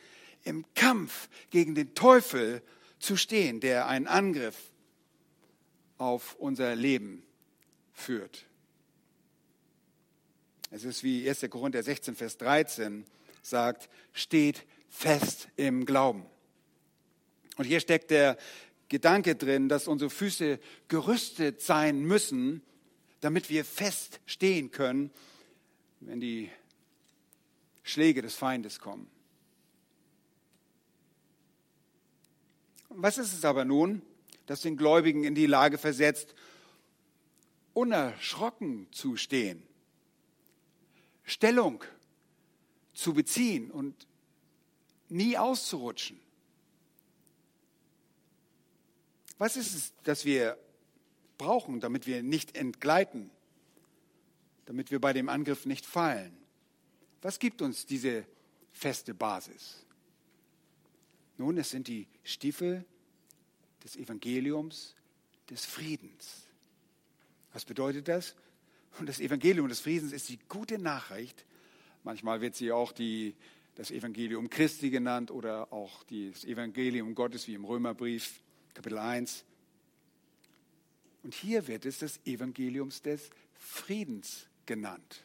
[0.45, 2.63] im Kampf gegen den Teufel
[2.99, 4.57] zu stehen, der einen Angriff
[5.99, 7.23] auf unser Leben
[7.93, 8.47] führt.
[10.71, 11.47] Es ist wie 1.
[11.51, 13.05] Korinther 16, Vers 13
[13.43, 16.27] sagt, steht fest im Glauben.
[17.57, 18.37] Und hier steckt der
[18.89, 20.59] Gedanke drin, dass unsere Füße
[20.89, 22.63] gerüstet sein müssen,
[23.21, 25.11] damit wir fest stehen können,
[26.01, 26.51] wenn die
[27.83, 29.11] Schläge des Feindes kommen.
[32.89, 34.03] Was ist es aber nun,
[34.47, 36.35] das den Gläubigen in die Lage versetzt,
[37.75, 39.63] unerschrocken zu stehen,
[41.25, 41.85] Stellung
[42.99, 43.95] zu beziehen und
[45.09, 46.19] nie auszurutschen?
[49.39, 50.59] Was ist es, das wir
[51.39, 53.31] brauchen, damit wir nicht entgleiten,
[54.67, 56.37] damit wir bei dem Angriff nicht fallen?
[57.23, 58.27] Was gibt uns diese
[58.73, 59.87] feste Basis?
[61.37, 62.85] Nun, es sind die Stiefel
[63.85, 64.97] des Evangeliums
[65.49, 66.49] des Friedens.
[67.53, 68.35] Was bedeutet das?
[68.99, 71.45] Und das Evangelium des Friedens ist die gute Nachricht.
[72.09, 73.35] Manchmal wird sie auch die,
[73.75, 78.41] das Evangelium Christi genannt oder auch das Evangelium Gottes wie im Römerbrief.
[78.73, 79.45] Kapitel 1.
[81.23, 85.23] Und hier wird es das Evangelium des Friedens genannt.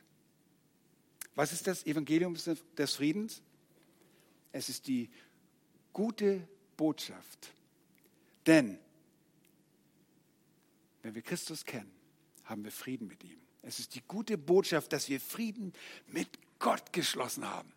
[1.36, 2.36] Was ist das Evangelium
[2.78, 3.42] des Friedens?
[4.52, 5.10] Es ist die
[5.94, 7.54] gute Botschaft.
[8.46, 8.78] Denn
[11.02, 11.94] wenn wir Christus kennen,
[12.44, 13.40] haben wir Frieden mit ihm.
[13.62, 15.72] Es ist die gute Botschaft, dass wir Frieden
[16.08, 16.28] mit
[16.64, 17.74] Gott geschlossen haben.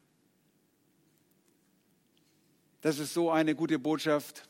[2.82, 4.48] Das ist so eine gute Botschaft,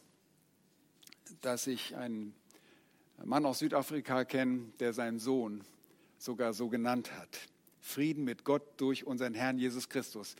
[1.40, 2.34] dass ich einen
[3.24, 5.64] Mann aus Südafrika kenne, der seinen Sohn
[6.18, 7.48] sogar so genannt hat.
[7.80, 10.36] Frieden mit Gott durch unseren Herrn Jesus Christus.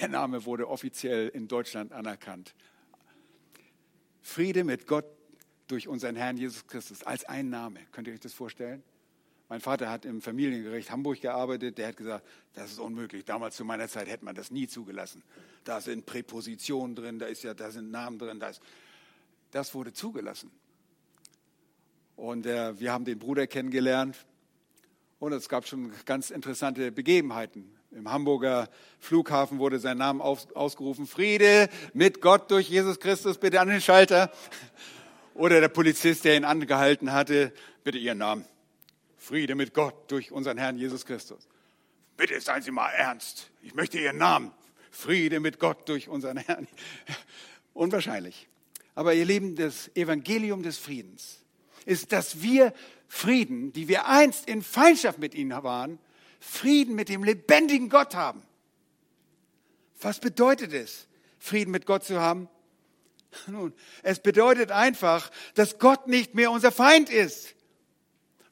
[0.00, 2.52] Der Name wurde offiziell in Deutschland anerkannt.
[4.22, 5.06] Friede mit Gott
[5.68, 7.78] durch unseren Herrn Jesus Christus als ein Name.
[7.92, 8.82] Könnt ihr euch das vorstellen?
[9.54, 11.78] Mein Vater hat im Familiengericht Hamburg gearbeitet.
[11.78, 13.24] Der hat gesagt, das ist unmöglich.
[13.24, 15.22] Damals zu meiner Zeit hätte man das nie zugelassen.
[15.62, 18.40] Da sind Präpositionen drin, da, ist ja, da sind Namen drin.
[18.40, 18.60] Da ist,
[19.52, 20.50] das wurde zugelassen.
[22.16, 24.16] Und äh, wir haben den Bruder kennengelernt.
[25.20, 27.72] Und es gab schon ganz interessante Begebenheiten.
[27.92, 31.06] Im Hamburger Flughafen wurde sein Name ausgerufen.
[31.06, 34.32] Friede mit Gott durch Jesus Christus, bitte an den Schalter.
[35.32, 37.52] Oder der Polizist, der ihn angehalten hatte,
[37.84, 38.44] bitte Ihren Namen.
[39.24, 41.48] Friede mit Gott durch unseren Herrn Jesus Christus.
[42.18, 43.50] Bitte seien Sie mal ernst.
[43.62, 44.52] Ich möchte Ihren Namen.
[44.90, 46.68] Friede mit Gott durch unseren Herrn.
[47.72, 48.48] Unwahrscheinlich.
[48.94, 51.40] Aber ihr Lieben, das Evangelium des Friedens
[51.86, 52.74] ist, dass wir
[53.08, 55.98] Frieden, die wir einst in Feindschaft mit ihnen waren,
[56.38, 58.42] Frieden mit dem lebendigen Gott haben.
[60.02, 61.08] Was bedeutet es,
[61.38, 62.48] Frieden mit Gott zu haben?
[63.46, 63.72] Nun,
[64.02, 67.53] es bedeutet einfach, dass Gott nicht mehr unser Feind ist,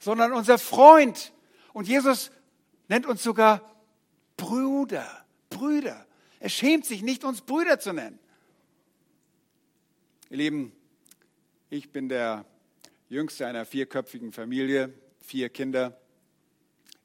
[0.03, 1.31] sondern unser Freund.
[1.71, 2.31] Und Jesus
[2.89, 3.61] nennt uns sogar
[4.35, 5.07] Brüder,
[5.49, 6.05] Brüder.
[6.39, 8.19] Er schämt sich nicht, uns Brüder zu nennen.
[10.29, 10.73] Ihr Lieben,
[11.69, 12.45] ich bin der
[13.07, 15.97] jüngste einer vierköpfigen Familie, vier Kinder.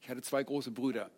[0.01, 1.09] Ich hatte zwei große Brüder.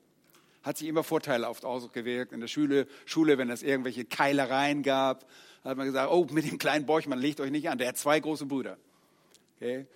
[0.61, 2.31] Hat sich immer Vorteile oft ausgewirkt.
[2.31, 5.27] In der Schule, Schule, wenn es irgendwelche Keilereien gab,
[5.63, 8.19] hat man gesagt, oh, mit dem kleinen Borchmann legt euch nicht an, der hat zwei
[8.19, 8.77] große Brüder.
[9.55, 9.87] Okay?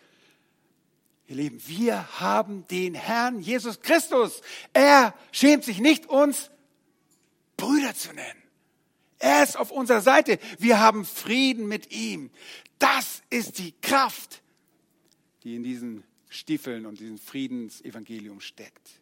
[1.27, 4.41] Ihr Lieben, wir haben den Herrn Jesus Christus.
[4.73, 6.51] Er schämt sich nicht, uns
[7.57, 8.43] Brüder zu nennen.
[9.17, 10.37] Er ist auf unserer Seite.
[10.59, 12.29] Wir haben Frieden mit ihm.
[12.77, 14.43] Das ist die Kraft,
[15.43, 19.01] die in diesen Stiefeln und diesem Friedensevangelium steckt.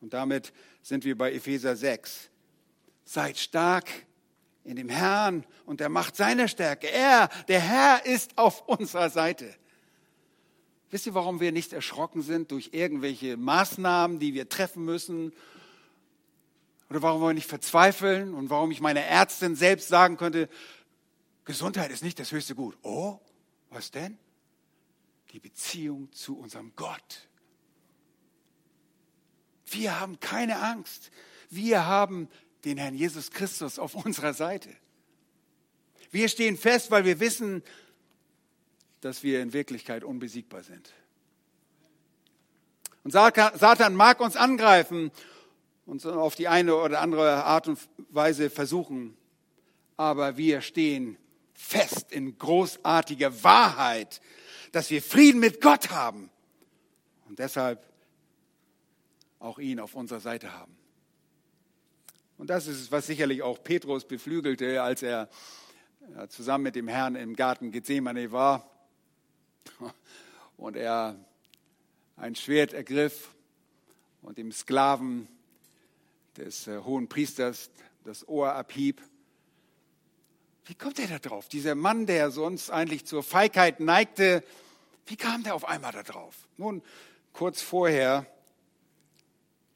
[0.00, 2.30] Und damit sind wir bei Epheser 6.
[3.04, 3.88] Seid stark
[4.64, 6.90] in dem Herrn und der Macht seiner Stärke.
[6.90, 9.54] Er, der Herr, ist auf unserer Seite.
[10.90, 15.32] Wisst ihr, warum wir nicht erschrocken sind durch irgendwelche Maßnahmen, die wir treffen müssen
[16.88, 20.48] oder warum wir nicht verzweifeln und warum ich meiner Ärztin selbst sagen könnte,
[21.44, 22.76] Gesundheit ist nicht das höchste Gut.
[22.82, 23.18] Oh,
[23.70, 24.18] was denn?
[25.32, 27.28] Die Beziehung zu unserem Gott.
[29.66, 31.10] Wir haben keine Angst.
[31.50, 32.28] Wir haben
[32.64, 34.70] den Herrn Jesus Christus auf unserer Seite.
[36.10, 37.62] Wir stehen fest, weil wir wissen,
[39.00, 40.92] dass wir in Wirklichkeit unbesiegbar sind.
[43.04, 45.10] Und Satan mag uns angreifen
[45.86, 47.78] und auf die eine oder andere Art und
[48.10, 49.16] Weise versuchen.
[49.96, 51.16] Aber wir stehen
[51.54, 54.20] fest in großartiger Wahrheit,
[54.72, 56.30] dass wir Frieden mit Gott haben
[57.28, 57.86] und deshalb
[59.38, 60.76] auch ihn auf unserer Seite haben.
[62.36, 65.28] Und das ist es, was sicherlich auch Petrus beflügelte, als er
[66.28, 68.68] zusammen mit dem Herrn im Garten Gethsemane war
[70.56, 71.16] und er
[72.16, 73.34] ein Schwert ergriff
[74.22, 75.28] und dem Sklaven
[76.36, 77.70] des äh, hohen Priesters
[78.04, 79.02] das Ohr abhieb.
[80.64, 81.48] Wie kommt er da drauf?
[81.48, 84.44] Dieser Mann, der sonst eigentlich zur Feigheit neigte,
[85.06, 86.34] wie kam der auf einmal da drauf?
[86.56, 86.82] Nun,
[87.32, 88.26] kurz vorher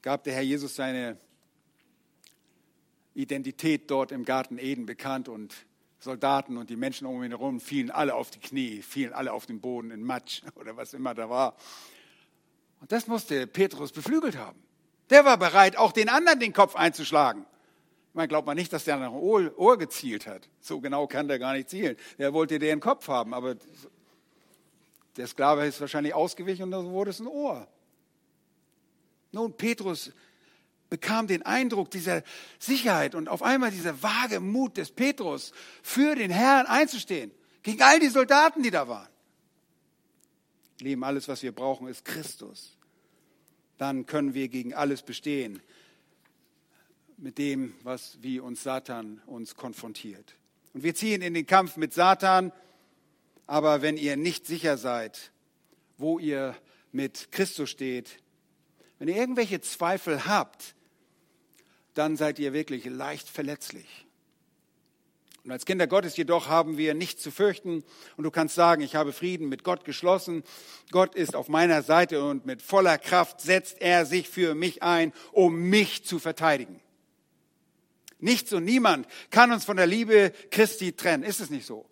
[0.01, 1.17] gab der Herr Jesus seine
[3.15, 5.53] Identität dort im Garten Eden bekannt und
[6.03, 9.45] Soldaten und die Menschen um ihn herum fielen alle auf die Knie, fielen alle auf
[9.45, 11.55] den Boden in Matsch oder was immer da war.
[12.81, 14.61] Und das musste Petrus beflügelt haben.
[15.09, 17.45] Der war bereit, auch den anderen den Kopf einzuschlagen.
[18.13, 20.47] Man glaubt man nicht, dass der nach dem Ohr, Ohr gezielt hat.
[20.59, 21.97] So genau kann der gar nicht zielen.
[22.17, 23.55] Der wollte den Kopf haben, aber
[25.17, 27.67] der Sklave ist wahrscheinlich ausgewichen und dann wurde es ein Ohr.
[29.31, 30.11] Nun, Petrus
[30.93, 32.21] bekam den Eindruck dieser
[32.59, 37.31] Sicherheit und auf einmal dieser vage Mut des Petrus, für den Herrn einzustehen,
[37.63, 39.09] gegen all die Soldaten, die da waren.
[40.81, 42.77] Lieben, alles, was wir brauchen, ist Christus.
[43.79, 45.63] Dann können wir gegen alles bestehen
[47.17, 50.35] mit dem, was wie uns Satan uns konfrontiert.
[50.75, 52.51] Und wir ziehen in den Kampf mit Satan,
[53.47, 55.31] aber wenn ihr nicht sicher seid,
[55.97, 56.55] wo ihr
[56.91, 58.19] mit Christus steht,
[58.99, 60.75] wenn ihr irgendwelche Zweifel habt,
[61.93, 64.05] dann seid ihr wirklich leicht verletzlich.
[65.43, 67.83] Und als Kinder Gottes jedoch haben wir nichts zu fürchten.
[68.15, 70.43] Und du kannst sagen, ich habe Frieden mit Gott geschlossen.
[70.91, 75.11] Gott ist auf meiner Seite und mit voller Kraft setzt er sich für mich ein,
[75.33, 76.79] um mich zu verteidigen.
[78.19, 81.23] Nichts und niemand kann uns von der Liebe Christi trennen.
[81.23, 81.85] Ist es nicht so?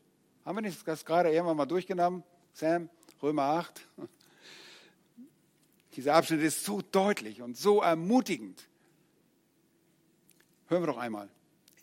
[0.46, 2.24] Haben wir nicht das gerade irgendwann mal durchgenommen?
[2.54, 2.90] Sam,
[3.22, 3.82] Römer 8.
[5.98, 8.66] Dieser Abschnitt ist so deutlich und so ermutigend.
[10.72, 11.28] Hören wir doch einmal.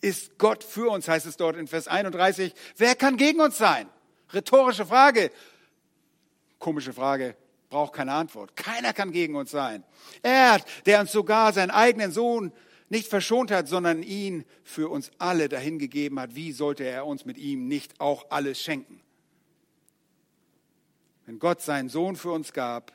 [0.00, 2.54] Ist Gott für uns, heißt es dort in Vers 31.
[2.78, 3.86] Wer kann gegen uns sein?
[4.32, 5.30] Rhetorische Frage.
[6.58, 7.36] Komische Frage,
[7.68, 8.56] braucht keine Antwort.
[8.56, 9.84] Keiner kann gegen uns sein.
[10.22, 12.50] Er, der uns sogar seinen eigenen Sohn
[12.88, 17.36] nicht verschont hat, sondern ihn für uns alle dahingegeben hat, wie sollte er uns mit
[17.36, 19.02] ihm nicht auch alles schenken?
[21.26, 22.94] Wenn Gott seinen Sohn für uns gab,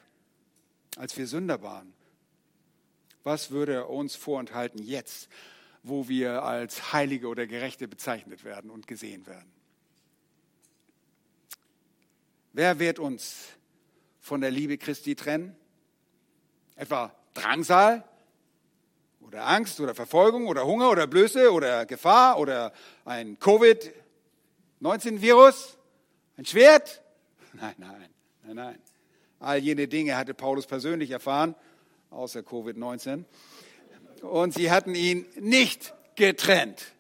[0.98, 1.94] als wir Sünder waren,
[3.24, 5.30] was würde er uns vorenthalten jetzt,
[5.84, 9.52] wo wir als Heilige oder Gerechte bezeichnet werden und gesehen werden.
[12.54, 13.48] Wer wird uns
[14.22, 15.58] von der Liebe Christi trennen?
[16.76, 18.06] Etwa Drangsal
[19.22, 22.72] oder Angst oder Verfolgung oder Hunger oder Blöße oder Gefahr oder
[23.04, 25.78] ein Covid-19-Virus?
[26.38, 27.02] Ein Schwert?
[27.54, 28.10] Nein, nein,
[28.44, 28.80] nein, nein.
[29.40, 31.54] All jene Dinge hatte Paulus persönlich erfahren,
[32.10, 33.26] außer Covid-19
[34.24, 36.94] und sie hatten ihn nicht getrennt.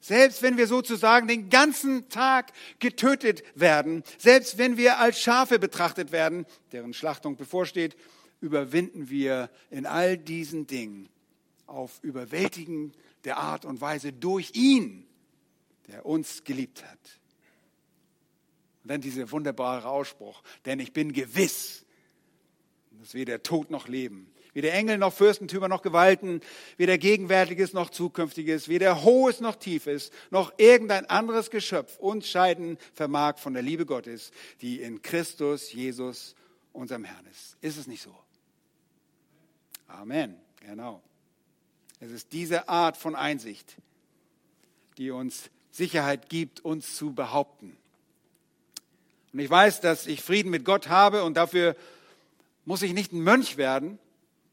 [0.00, 6.12] Selbst wenn wir sozusagen den ganzen Tag getötet werden, selbst wenn wir als Schafe betrachtet
[6.12, 7.96] werden, deren Schlachtung bevorsteht,
[8.40, 11.08] überwinden wir in all diesen Dingen
[11.66, 15.06] auf überwältigende Art und Weise durch ihn,
[15.88, 17.20] der uns geliebt hat.
[18.82, 21.84] Und dann dieser wunderbare Ausspruch, denn ich bin gewiss,
[22.92, 26.40] dass weder Tod noch Leben, Weder Engel noch Fürstentümer noch Gewalten,
[26.76, 33.38] weder Gegenwärtiges noch Zukünftiges, weder Hohes noch Tiefes, noch irgendein anderes Geschöpf uns scheiden vermag
[33.38, 36.34] von der Liebe Gottes, die in Christus Jesus,
[36.72, 37.56] unserem Herrn ist.
[37.60, 38.14] Ist es nicht so?
[39.86, 40.36] Amen.
[40.60, 41.02] Genau.
[42.00, 43.76] Es ist diese Art von Einsicht,
[44.98, 47.76] die uns Sicherheit gibt, uns zu behaupten.
[49.32, 51.76] Und ich weiß, dass ich Frieden mit Gott habe und dafür
[52.64, 53.98] muss ich nicht ein Mönch werden,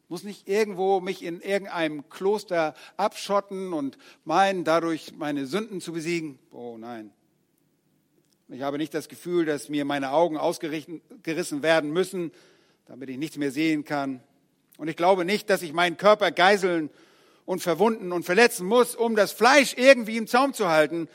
[0.07, 6.39] muss nicht irgendwo mich in irgendeinem Kloster abschotten und meinen, dadurch meine Sünden zu besiegen.
[6.51, 7.11] Oh nein.
[8.47, 11.01] Ich habe nicht das Gefühl, dass mir meine Augen ausgerissen
[11.63, 12.31] werden müssen,
[12.85, 14.21] damit ich nichts mehr sehen kann.
[14.77, 16.91] Und ich glaube nicht, dass ich meinen Körper geiseln
[17.45, 21.07] und verwunden und verletzen muss, um das Fleisch irgendwie im Zaum zu halten,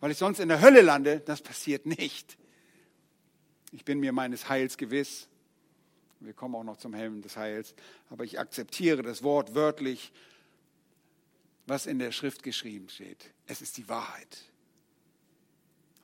[0.00, 1.22] weil ich sonst in der Hölle lande.
[1.24, 2.36] Das passiert nicht.
[3.72, 5.28] Ich bin mir meines Heils gewiss
[6.26, 7.74] wir kommen auch noch zum Helm des Heils.
[8.10, 10.12] Aber ich akzeptiere das Wort wörtlich,
[11.66, 13.30] was in der Schrift geschrieben steht.
[13.46, 14.44] Es ist die Wahrheit.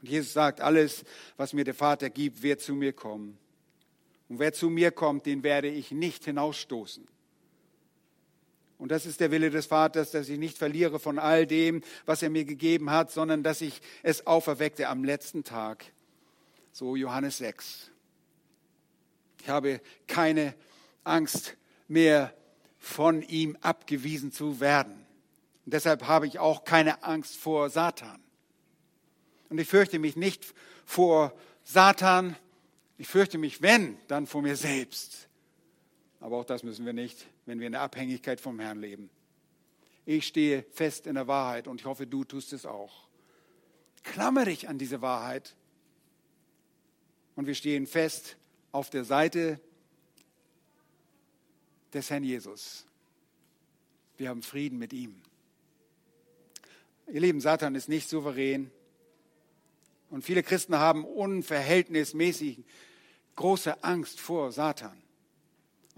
[0.00, 1.04] Und Jesus sagt, alles,
[1.36, 3.38] was mir der Vater gibt, wird zu mir kommen.
[4.28, 7.06] Und wer zu mir kommt, den werde ich nicht hinausstoßen.
[8.78, 12.22] Und das ist der Wille des Vaters, dass ich nicht verliere von all dem, was
[12.22, 15.84] er mir gegeben hat, sondern dass ich es auferweckte am letzten Tag.
[16.72, 17.90] So Johannes 6.
[19.42, 20.54] Ich habe keine
[21.04, 21.56] Angst
[21.88, 22.34] mehr,
[22.80, 25.06] von ihm abgewiesen zu werden.
[25.66, 28.22] Und deshalb habe ich auch keine Angst vor Satan.
[29.50, 30.54] Und ich fürchte mich nicht
[30.86, 32.36] vor Satan.
[32.96, 35.28] Ich fürchte mich, wenn, dann vor mir selbst.
[36.20, 39.10] Aber auch das müssen wir nicht, wenn wir in der Abhängigkeit vom Herrn leben.
[40.06, 43.08] Ich stehe fest in der Wahrheit und ich hoffe, du tust es auch.
[44.02, 45.54] Klammer dich an diese Wahrheit.
[47.36, 48.36] Und wir stehen fest
[48.72, 49.60] auf der Seite
[51.92, 52.86] des Herrn Jesus.
[54.16, 55.20] Wir haben Frieden mit ihm.
[57.12, 58.70] Ihr Lieben, Satan ist nicht souverän.
[60.10, 62.64] Und viele Christen haben unverhältnismäßig
[63.36, 65.00] große Angst vor Satan.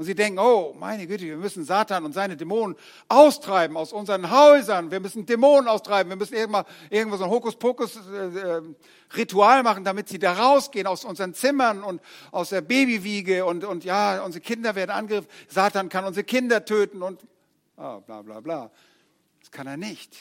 [0.02, 2.76] Und sie denken, oh, meine Güte, wir müssen Satan und seine Dämonen
[3.06, 4.90] austreiben aus unseren Häusern.
[4.90, 6.10] Wir müssen Dämonen austreiben.
[6.10, 11.34] Wir müssen irgendwann irgendwo so ein Hokuspokus-Ritual äh, machen, damit sie da rausgehen aus unseren
[11.34, 13.44] Zimmern und aus der Babywiege.
[13.44, 15.30] Und, und ja, unsere Kinder werden angegriffen.
[15.46, 17.20] Satan kann unsere Kinder töten und
[17.76, 18.72] ah, bla bla bla.
[19.38, 20.16] Das kann er nicht.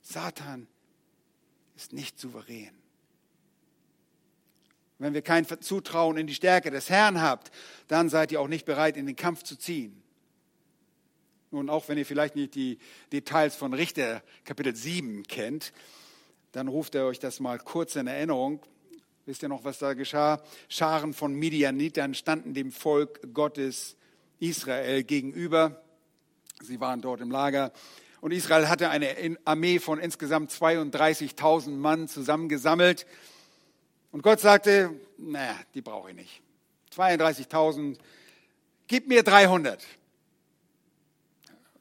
[0.00, 0.68] Satan
[1.74, 2.77] ist nicht souverän.
[4.98, 7.52] Wenn wir kein Zutrauen in die Stärke des Herrn habt,
[7.86, 10.02] dann seid ihr auch nicht bereit, in den Kampf zu ziehen.
[11.50, 12.78] Nun, auch wenn ihr vielleicht nicht die
[13.12, 15.72] Details von Richter Kapitel 7 kennt,
[16.52, 18.60] dann ruft er euch das mal kurz in Erinnerung.
[19.24, 20.42] Wisst ihr noch, was da geschah?
[20.68, 23.96] Scharen von Midianitern standen dem Volk Gottes
[24.40, 25.82] Israel gegenüber.
[26.60, 27.72] Sie waren dort im Lager.
[28.20, 33.06] Und Israel hatte eine Armee von insgesamt 32.000 Mann zusammengesammelt.
[34.10, 36.42] Und Gott sagte, naja, die brauche ich nicht.
[36.94, 37.98] 32.000,
[38.86, 39.84] gib mir 300.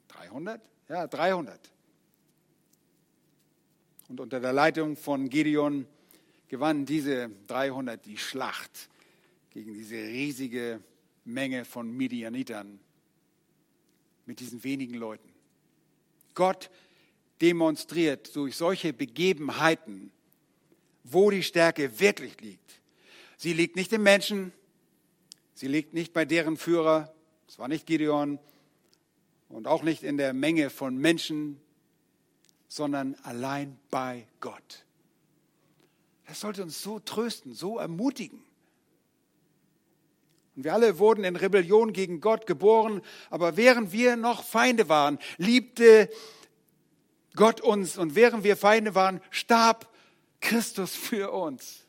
[0.08, 0.62] 300?
[0.90, 1.60] Ja, 300.
[4.10, 5.86] Und unter der Leitung von Gideon
[6.48, 8.90] gewannen diese 300 die Schlacht
[9.52, 10.82] gegen diese riesige
[11.26, 12.80] Menge von Midianitern
[14.26, 15.30] mit diesen wenigen Leuten.
[16.36, 16.70] Gott
[17.42, 20.12] demonstriert durch solche Begebenheiten,
[21.10, 22.82] wo die Stärke wirklich liegt.
[23.38, 24.52] Sie liegt nicht im Menschen,
[25.54, 27.14] sie liegt nicht bei deren Führer,
[27.48, 28.40] es war nicht Gideon
[29.50, 31.62] und auch nicht in der Menge von Menschen,
[32.68, 34.86] sondern allein bei Gott.
[36.28, 38.44] Das sollte uns so trösten, so ermutigen.
[40.56, 45.20] Und wir alle wurden in Rebellion gegen Gott geboren, aber während wir noch Feinde waren,
[45.38, 46.10] liebte
[47.36, 49.88] Gott uns und während wir Feinde waren, starb
[50.40, 51.86] Christus für uns.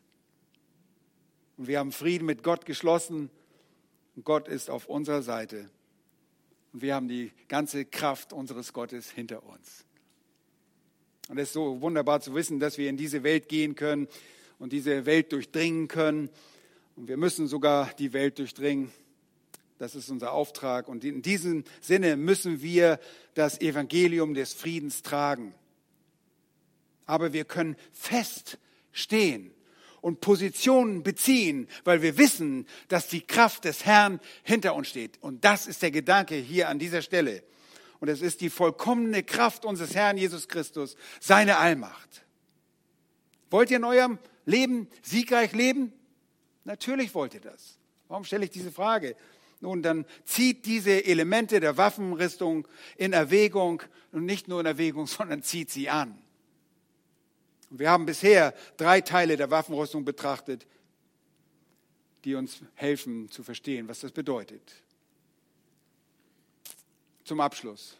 [1.57, 3.30] Und wir haben Frieden mit Gott geschlossen
[4.16, 5.70] und Gott ist auf unserer Seite.
[6.72, 9.84] Und wir haben die ganze Kraft unseres Gottes hinter uns.
[11.28, 14.09] Und es ist so wunderbar zu wissen, dass wir in diese Welt gehen können
[14.59, 16.30] und diese Welt durchdringen können
[16.99, 18.90] und wir müssen sogar die Welt durchdringen.
[19.78, 20.88] Das ist unser Auftrag.
[20.88, 22.99] Und in diesem Sinne müssen wir
[23.34, 25.55] das Evangelium des Friedens tragen.
[27.09, 28.59] Aber wir können fest
[28.92, 29.50] stehen
[30.00, 35.20] und Positionen beziehen, weil wir wissen, dass die Kraft des Herrn hinter uns steht.
[35.22, 37.42] Und das ist der Gedanke hier an dieser Stelle.
[37.98, 42.24] Und es ist die vollkommene Kraft unseres Herrn Jesus Christus, seine Allmacht.
[43.50, 45.92] Wollt ihr in eurem Leben siegreich leben?
[46.64, 47.78] Natürlich wollt ihr das.
[48.09, 49.16] Warum stelle ich diese Frage?
[49.61, 53.82] Nun, dann zieht diese Elemente der Waffenrüstung in Erwägung
[54.12, 56.18] und nicht nur in Erwägung, sondern zieht sie an.
[57.70, 60.66] Wir haben bisher drei Teile der Waffenrüstung betrachtet,
[62.24, 64.74] die uns helfen zu verstehen, was das bedeutet.
[67.24, 67.98] Zum Abschluss.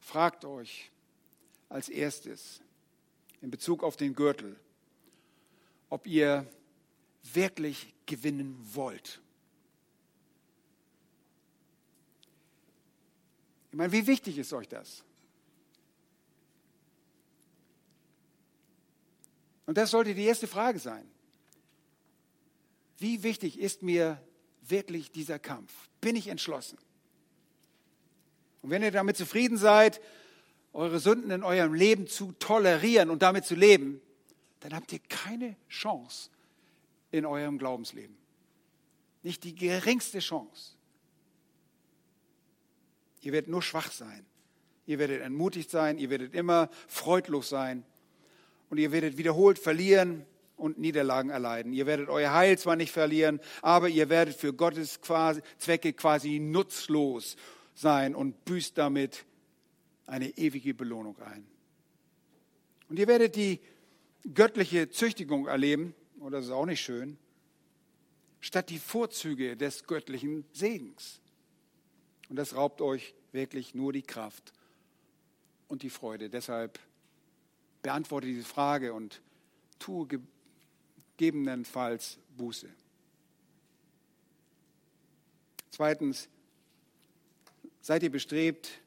[0.00, 0.90] Fragt euch
[1.68, 2.60] als erstes
[3.42, 4.56] in Bezug auf den Gürtel,
[5.90, 6.46] ob ihr
[7.34, 9.20] wirklich gewinnen wollt.
[13.70, 15.04] Ich meine, wie wichtig ist euch das?
[19.66, 21.08] Und das sollte die erste Frage sein.
[22.98, 24.22] Wie wichtig ist mir
[24.62, 25.72] wirklich dieser Kampf?
[26.00, 26.78] Bin ich entschlossen?
[28.62, 30.00] Und wenn ihr damit zufrieden seid,
[30.72, 34.00] eure Sünden in eurem Leben zu tolerieren und damit zu leben,
[34.60, 36.30] dann habt ihr keine Chance,
[37.10, 38.16] in eurem Glaubensleben.
[39.22, 40.74] Nicht die geringste Chance.
[43.20, 44.24] Ihr werdet nur schwach sein.
[44.86, 45.98] Ihr werdet entmutigt sein.
[45.98, 47.84] Ihr werdet immer freudlos sein.
[48.70, 50.24] Und ihr werdet wiederholt verlieren
[50.56, 51.72] und Niederlagen erleiden.
[51.72, 56.38] Ihr werdet euer Heil zwar nicht verlieren, aber ihr werdet für Gottes quasi, Zwecke quasi
[56.38, 57.36] nutzlos
[57.74, 59.24] sein und büßt damit
[60.06, 61.46] eine ewige Belohnung ein.
[62.88, 63.60] Und ihr werdet die
[64.34, 67.18] göttliche Züchtigung erleben, und das ist auch nicht schön,
[68.40, 71.20] statt die Vorzüge des göttlichen Segens.
[72.28, 74.52] Und das raubt euch wirklich nur die Kraft
[75.68, 76.30] und die Freude.
[76.30, 76.78] Deshalb
[77.86, 79.22] beantworte diese Frage und
[79.78, 80.08] tue
[81.16, 82.68] gegebenenfalls Buße.
[85.70, 86.28] Zweitens,
[87.80, 88.80] seid ihr bestrebt,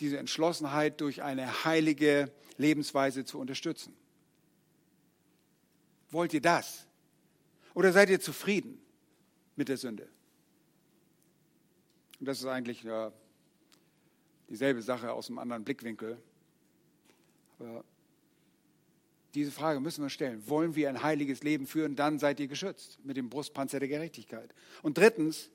[0.00, 3.94] diese Entschlossenheit durch eine heilige Lebensweise zu unterstützen.
[6.10, 6.84] Wollt ihr das?
[7.74, 8.82] Oder seid ihr zufrieden
[9.54, 10.08] mit der Sünde?
[12.18, 13.12] Und das ist eigentlich ja,
[14.54, 16.16] dieselbe Sache aus einem anderen Blickwinkel.
[17.58, 17.84] Aber
[19.34, 20.48] diese Frage müssen wir stellen.
[20.48, 24.54] Wollen wir ein heiliges Leben führen, dann seid ihr geschützt mit dem Brustpanzer der Gerechtigkeit.
[24.82, 25.50] Und drittens,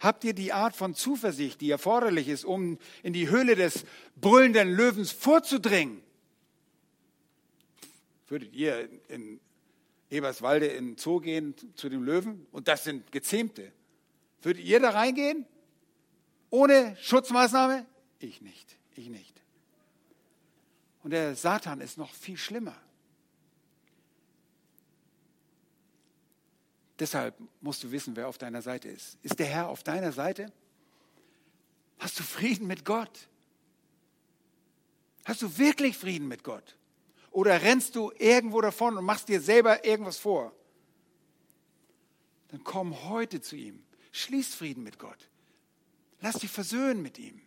[0.00, 3.84] habt ihr die Art von Zuversicht, die erforderlich ist, um in die Höhle des
[4.16, 6.00] brüllenden Löwens vorzudringen?
[8.28, 9.38] Würdet ihr in
[10.08, 12.46] Eberswalde in den Zoo gehen zu dem Löwen?
[12.52, 13.70] Und das sind Gezähmte.
[14.40, 15.44] Würdet ihr da reingehen?
[16.48, 17.84] Ohne Schutzmaßnahme?
[18.18, 18.76] Ich nicht.
[18.94, 19.40] Ich nicht.
[21.02, 22.76] Und der Satan ist noch viel schlimmer.
[26.98, 29.18] Deshalb musst du wissen, wer auf deiner Seite ist.
[29.22, 30.52] Ist der Herr auf deiner Seite?
[31.98, 33.28] Hast du Frieden mit Gott?
[35.24, 36.76] Hast du wirklich Frieden mit Gott?
[37.30, 40.54] Oder rennst du irgendwo davon und machst dir selber irgendwas vor?
[42.48, 43.82] Dann komm heute zu ihm.
[44.12, 45.28] Schließ Frieden mit Gott.
[46.20, 47.40] Lass dich versöhnen mit ihm.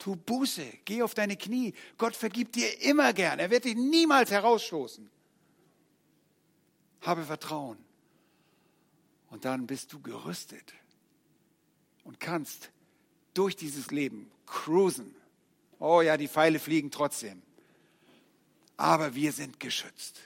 [0.00, 1.74] Tu Buße, geh auf deine Knie.
[1.98, 3.38] Gott vergibt dir immer gern.
[3.38, 5.08] Er wird dich niemals herausstoßen.
[7.02, 7.76] Habe Vertrauen.
[9.28, 10.72] Und dann bist du gerüstet
[12.02, 12.70] und kannst
[13.34, 15.14] durch dieses Leben cruisen.
[15.78, 17.42] Oh ja, die Pfeile fliegen trotzdem.
[18.78, 20.18] Aber wir sind geschützt.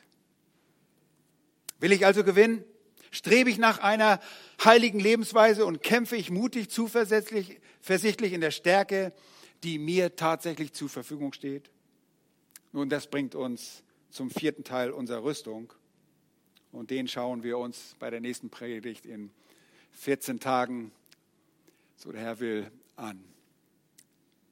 [1.80, 2.64] Will ich also gewinnen?
[3.10, 4.20] Strebe ich nach einer
[4.64, 9.12] heiligen Lebensweise und kämpfe ich mutig, zuversichtlich versichtlich in der Stärke,
[9.64, 11.70] die mir tatsächlich zur Verfügung steht?
[12.72, 15.72] Nun, das bringt uns zum vierten Teil unserer Rüstung.
[16.70, 19.30] Und den schauen wir uns bei der nächsten Predigt in
[19.92, 20.92] 14 Tagen,
[21.96, 23.24] so der Herr will, an.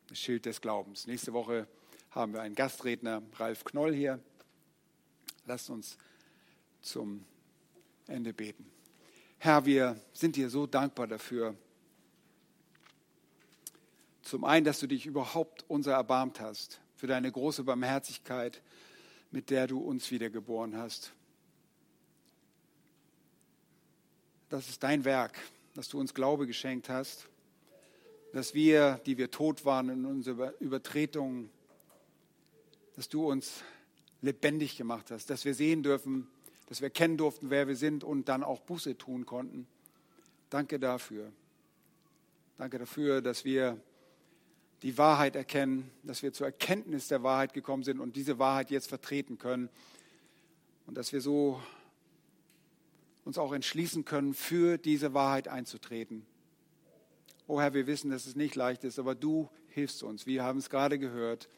[0.07, 1.07] Das Schild des Glaubens.
[1.07, 1.67] Nächste Woche
[2.11, 4.19] haben wir einen Gastredner, Ralf Knoll, hier.
[5.47, 5.99] Lasst uns
[6.81, 7.25] zum
[8.07, 8.71] Ende beten.
[9.39, 11.57] Herr, wir sind dir so dankbar dafür.
[14.23, 18.63] Zum einen, dass du dich überhaupt unser erbarmt hast, für deine große Barmherzigkeit,
[19.31, 21.13] mit der du uns wiedergeboren hast.
[24.53, 25.39] das ist dein Werk,
[25.75, 27.27] dass du uns Glaube geschenkt hast,
[28.35, 31.51] dass wir, die wir tot waren in unseren Übertretungen,
[32.95, 33.65] dass du uns
[34.21, 36.29] lebendig gemacht hast, dass wir sehen dürfen,
[36.67, 39.67] dass wir kennen durften, wer wir sind und dann auch Buße tun konnten.
[40.51, 41.33] Danke dafür.
[42.59, 43.81] Danke dafür, dass wir
[44.83, 48.89] die Wahrheit erkennen, dass wir zur Erkenntnis der Wahrheit gekommen sind und diese Wahrheit jetzt
[48.89, 49.69] vertreten können
[50.87, 51.63] und dass wir so
[53.25, 56.27] uns auch entschließen können, für diese Wahrheit einzutreten.
[57.47, 60.27] Oh Herr, wir wissen, dass es nicht leicht ist, aber du hilfst uns.
[60.27, 61.49] Wir haben es gerade gehört.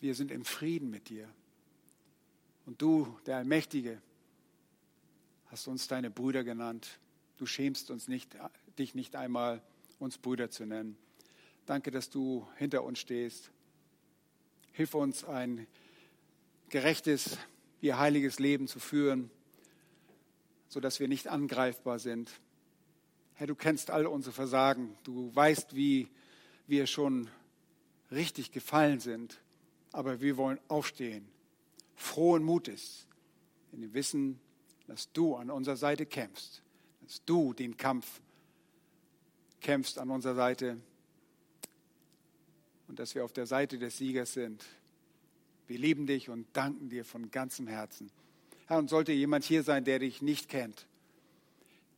[0.00, 1.28] Wir sind im Frieden mit dir.
[2.66, 4.02] Und du, der Allmächtige,
[5.46, 6.98] hast uns deine Brüder genannt.
[7.36, 8.36] Du schämst uns nicht,
[8.78, 9.62] dich nicht einmal,
[10.00, 10.96] uns Brüder zu nennen.
[11.68, 13.52] Danke, dass du hinter uns stehst.
[14.72, 15.66] Hilf uns, ein
[16.68, 17.38] gerechtes,
[17.80, 19.30] ihr heiliges Leben zu führen
[20.68, 22.30] sodass wir nicht angreifbar sind.
[23.34, 24.96] Herr, du kennst all unsere Versagen.
[25.02, 26.08] Du weißt, wie
[26.66, 27.28] wir schon
[28.10, 29.40] richtig gefallen sind.
[29.92, 31.26] Aber wir wollen aufstehen,
[31.96, 33.06] frohen Mutes,
[33.72, 34.38] in dem Wissen,
[34.86, 36.62] dass du an unserer Seite kämpfst,
[37.00, 38.20] dass du den Kampf
[39.60, 40.78] kämpfst an unserer Seite
[42.88, 44.64] und dass wir auf der Seite des Siegers sind.
[45.66, 48.10] Wir lieben dich und danken dir von ganzem Herzen.
[48.66, 50.86] Herr, und sollte jemand hier sein, der dich nicht kennt,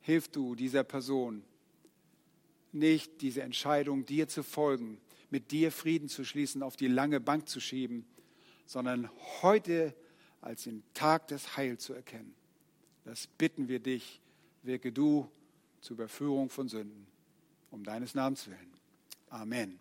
[0.00, 1.44] hilf du dieser Person
[2.72, 4.98] nicht, diese Entscheidung, dir zu folgen,
[5.30, 8.04] mit dir Frieden zu schließen, auf die lange Bank zu schieben,
[8.66, 9.10] sondern
[9.42, 9.94] heute
[10.40, 12.34] als den Tag des Heils zu erkennen.
[13.04, 14.20] Das bitten wir dich,
[14.62, 15.28] wirke du
[15.80, 17.06] zur Überführung von Sünden,
[17.70, 18.72] um deines Namens willen.
[19.28, 19.80] Amen.